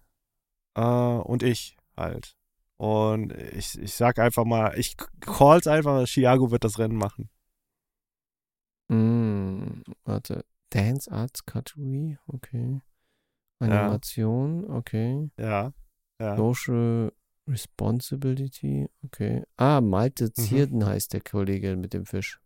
[0.74, 2.34] äh, und ich halt.
[2.76, 7.30] Und ich, ich sag einfach mal, ich call's einfach, Chiago wird das Rennen machen.
[8.88, 10.44] Mm, warte.
[10.70, 12.80] Dance Arts Category, okay.
[13.60, 15.30] Animation, okay.
[15.38, 15.72] Ja,
[16.20, 16.36] ja.
[16.36, 17.12] Social
[17.48, 19.42] Responsibility, okay.
[19.56, 20.34] Ah, Malte Mhm.
[20.34, 22.40] Zierden heißt der Kollege mit dem Fisch.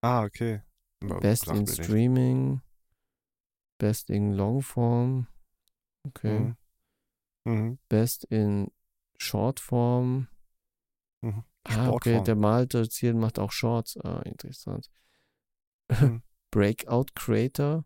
[0.00, 0.62] Ah, okay.
[1.02, 1.84] Ja, Best in mir nicht.
[1.84, 2.60] Streaming,
[3.78, 5.26] Best in Longform,
[6.04, 6.38] okay.
[6.40, 6.56] Mhm.
[7.44, 7.78] Mhm.
[7.88, 8.70] Best in
[9.16, 10.28] Shortform.
[11.20, 11.44] Mhm.
[11.64, 13.96] Ah, okay, der Malte Zierden macht auch Shorts.
[13.98, 14.90] Ah, interessant.
[15.88, 16.22] Mhm.
[16.50, 17.84] Breakout Creator,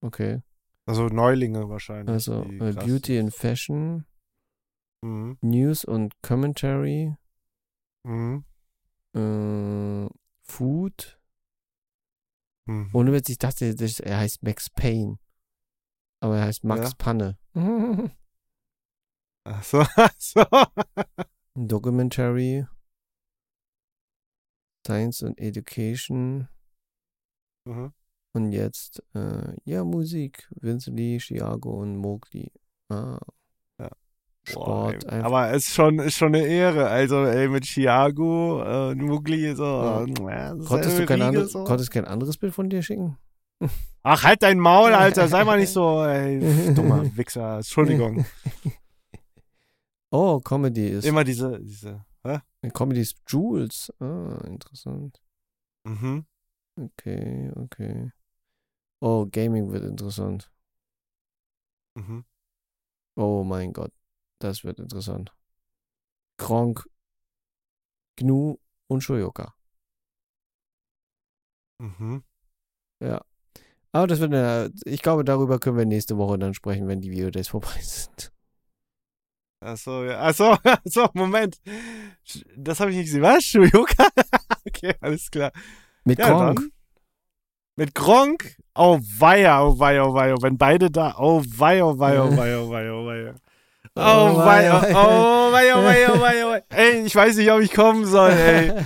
[0.00, 0.42] okay.
[0.86, 2.08] Also Neulinge wahrscheinlich.
[2.08, 3.34] Also äh, Beauty and sind.
[3.34, 4.06] Fashion,
[5.02, 5.38] Mhm.
[5.42, 7.14] News und Commentary,
[8.04, 8.44] Mhm.
[9.14, 10.08] äh,
[10.42, 11.20] Food.
[12.66, 12.90] Mhm.
[12.92, 15.18] Ohne Witz, ich dachte, das, er heißt Max Payne.
[16.20, 16.96] Aber er heißt Max Ja.
[16.98, 17.38] Panne.
[19.44, 20.44] Ach so, ach so.
[21.54, 22.66] Documentary,
[24.86, 26.48] Science and Education
[27.66, 27.92] Mhm.
[28.34, 30.48] und jetzt, äh, ja, Musik.
[30.60, 32.50] Vince Lee, Chiago und Mowgli.
[32.90, 33.18] Ah.
[34.48, 35.06] Sport.
[35.08, 35.24] Boah.
[35.24, 36.88] Aber es ist schon, ist schon eine Ehre.
[36.88, 39.64] Also, ey, mit Chiago, äh, Mugli, so.
[39.64, 40.04] Ja.
[40.04, 41.64] äh, konntest, du kein Riege, so.
[41.64, 43.16] konntest kein anderes Bild von dir schicken?
[44.02, 45.28] Ach, halt dein Maul, Alter.
[45.28, 47.56] Sei mal nicht so, ey, dummer Wichser.
[47.56, 48.24] Entschuldigung.
[50.10, 51.04] Oh, Comedy ist.
[51.04, 52.40] Immer diese, diese, hä?
[52.72, 53.92] Comedy ist Jules.
[54.00, 55.20] Ah, interessant.
[55.84, 56.24] Mhm.
[56.80, 58.10] Okay, okay.
[59.00, 60.50] Oh, Gaming wird interessant.
[61.94, 62.24] Mhm.
[63.16, 63.92] Oh mein Gott,
[64.38, 65.32] das wird interessant.
[66.38, 66.88] Gronk,
[68.16, 68.56] Gnu
[68.88, 69.54] und Shoyoka.
[71.80, 72.22] Mhm.
[73.00, 73.20] Ja.
[73.92, 77.10] Aber das wird eine, ich glaube, darüber können wir nächste Woche dann sprechen, wenn die
[77.10, 78.32] Videodays vorbei sind.
[79.60, 80.20] Achso, ja.
[80.20, 81.60] Achso, achso, Moment.
[82.56, 83.22] Das habe ich nicht gesehen.
[83.22, 83.44] Was?
[83.44, 84.08] Shuyoka?
[84.66, 85.52] okay, alles klar.
[86.04, 86.70] Mit Ja, dann.
[87.76, 88.56] Mit Gronk?
[88.74, 90.34] Oh weia, oh weia, oh weia.
[90.40, 93.34] Wenn beide da, oh weia, oh weia, oh weia, oh weia, oh weia.
[93.98, 96.12] Oh Oh, wei, oh weia, oh weia, oh weia,
[96.46, 96.62] oh weia.
[96.70, 98.72] Ey, ich weiß nicht, ob ich kommen soll, ey.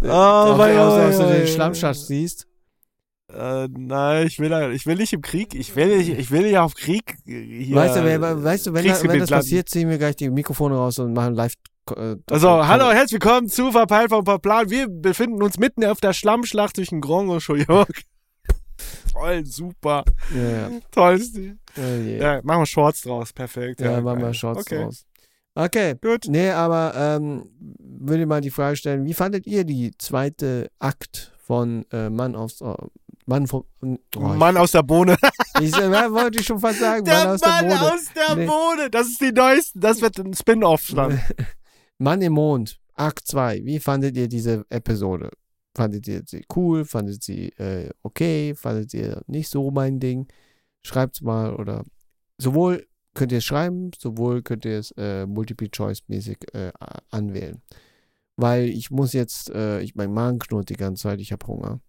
[0.00, 1.46] Oh, Außer, wei, oh, wei, dass du oh, den wei.
[1.46, 2.46] Schlammschatz siehst.
[3.34, 5.54] Äh, nein, ich will, da- ich will nicht im Krieg.
[5.54, 7.74] Ich will, nicht, ich will nicht auf Krieg hier.
[7.74, 10.76] weißt du, wer, weißt du wenn, da, wenn das passiert, ziehen wir gleich die Mikrofone
[10.76, 11.54] raus und machen live.
[11.96, 14.70] Äh, Also, hallo, herzlich willkommen zu Verpeilt vom Verplan.
[14.70, 17.88] Wir befinden uns mitten auf der Schlammschlacht zwischen Gronk und Shuyok.
[19.12, 20.04] Toll, super.
[20.34, 20.70] Ja, ja.
[20.90, 21.56] Toll ist die.
[21.76, 22.18] Oh je.
[22.18, 23.32] Ja, machen wir Shorts draus.
[23.32, 23.80] Perfekt.
[23.80, 24.34] Ja, machen wir.
[24.34, 24.82] Shorts okay.
[24.82, 25.04] draus.
[25.54, 25.94] Okay.
[26.00, 26.26] Gut.
[26.28, 31.84] Nee, aber ähm, würde mal die Frage stellen, wie fandet ihr die zweite Akt von
[31.92, 32.74] äh, Mann aufs äh,
[33.28, 35.16] Mann vom oh, Mann aus der Bohne.
[35.60, 37.92] ich, äh, wollte ich schon fast sagen, Der Mann aus der Mode.
[37.92, 38.46] aus der Nee.
[38.46, 38.90] Bohne.
[38.90, 39.78] Das ist die neueste.
[39.78, 41.20] Das wird ein Spin-off dann.
[41.98, 43.64] Mann im Mond, Akt 2.
[43.64, 45.30] Wie fandet ihr diese Episode?
[45.78, 46.84] Fandet ihr sie cool?
[46.84, 48.52] Fandet sie äh, okay?
[48.56, 50.26] Fandet ihr nicht so mein Ding?
[50.84, 51.84] Schreibt's mal oder
[52.36, 56.72] sowohl könnt ihr es schreiben, sowohl könnt ihr es äh, Multiple-Choice-mäßig äh,
[57.10, 57.62] anwählen.
[58.34, 61.80] Weil ich muss jetzt, äh, ich mein Magen knurrt die ganze Zeit, ich habe Hunger.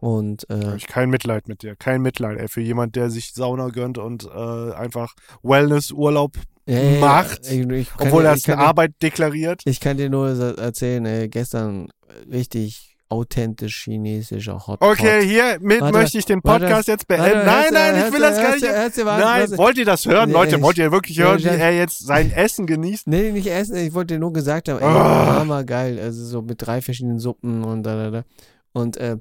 [0.00, 1.76] Und äh, ich kein Mitleid mit dir.
[1.76, 2.48] Kein Mitleid, ey.
[2.48, 6.36] Für jemand, der sich Sauna gönnt und äh, einfach Wellness-Urlaub,
[6.66, 9.62] ja, ja, ja, macht, ich, ich obwohl dir- er ich es eine Arbeit deklariert.
[9.66, 10.28] Ich kann dir nur
[10.58, 11.88] erzählen, äh, gestern
[12.30, 17.46] richtig authentisch chinesischer Hot Okay, hiermit Warte, möchte ich den warte, Podcast jetzt Warte, beenden.
[17.46, 18.64] Nein, hörst du- nein, ich will das gar nicht.
[18.64, 19.58] warte, Nein, warte.
[19.58, 20.56] wollt ihr das hören, Nee, Leute?
[20.56, 21.52] ich- Wollt ihr wirklich hören, wie ja.
[21.52, 23.06] er jetzt sein Essen genießt?
[23.06, 25.36] Nee, nicht essen, ich wollte dir nur gesagt haben, ey, Ah.
[25.40, 28.24] hammer geil, also so mit drei verschiedenen Suppen und da, da, da.
[28.72, 29.18] Und äh,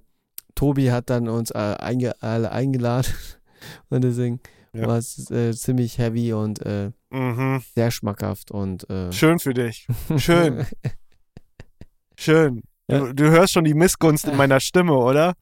[0.56, 3.12] Tobi hat dann uns äh, einge alle eingeladen
[3.90, 4.40] und deswegen
[4.74, 4.88] Ja.
[4.88, 7.62] war es äh, ziemlich heavy und äh, Mhm.
[7.76, 9.86] sehr schmackhaft und äh, Schön für dich.
[10.18, 10.66] Schön,
[12.18, 12.64] schön.
[12.88, 15.34] Du, du hörst schon die Missgunst in meiner Stimme, oder?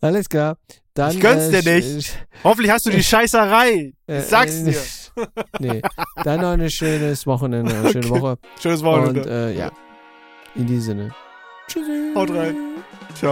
[0.00, 0.56] Alles klar.
[0.94, 2.26] Dann, Ich gönn's dir sch- nicht.
[2.44, 3.92] Hoffentlich hast du die Scheißerei.
[4.08, 5.28] äh, Ich sag's äh, dir.
[5.60, 5.82] nee.
[6.24, 8.20] Dann noch ein schönes Wochenende, eine schöne Okay.
[8.20, 8.38] Woche.
[8.60, 9.28] Schönes Und Wochenende.
[9.52, 9.70] äh, ja,
[10.54, 11.14] in diesem Sinne.
[11.68, 12.12] Tschüssi.
[12.14, 12.56] Haut rein.
[13.20, 13.28] 叫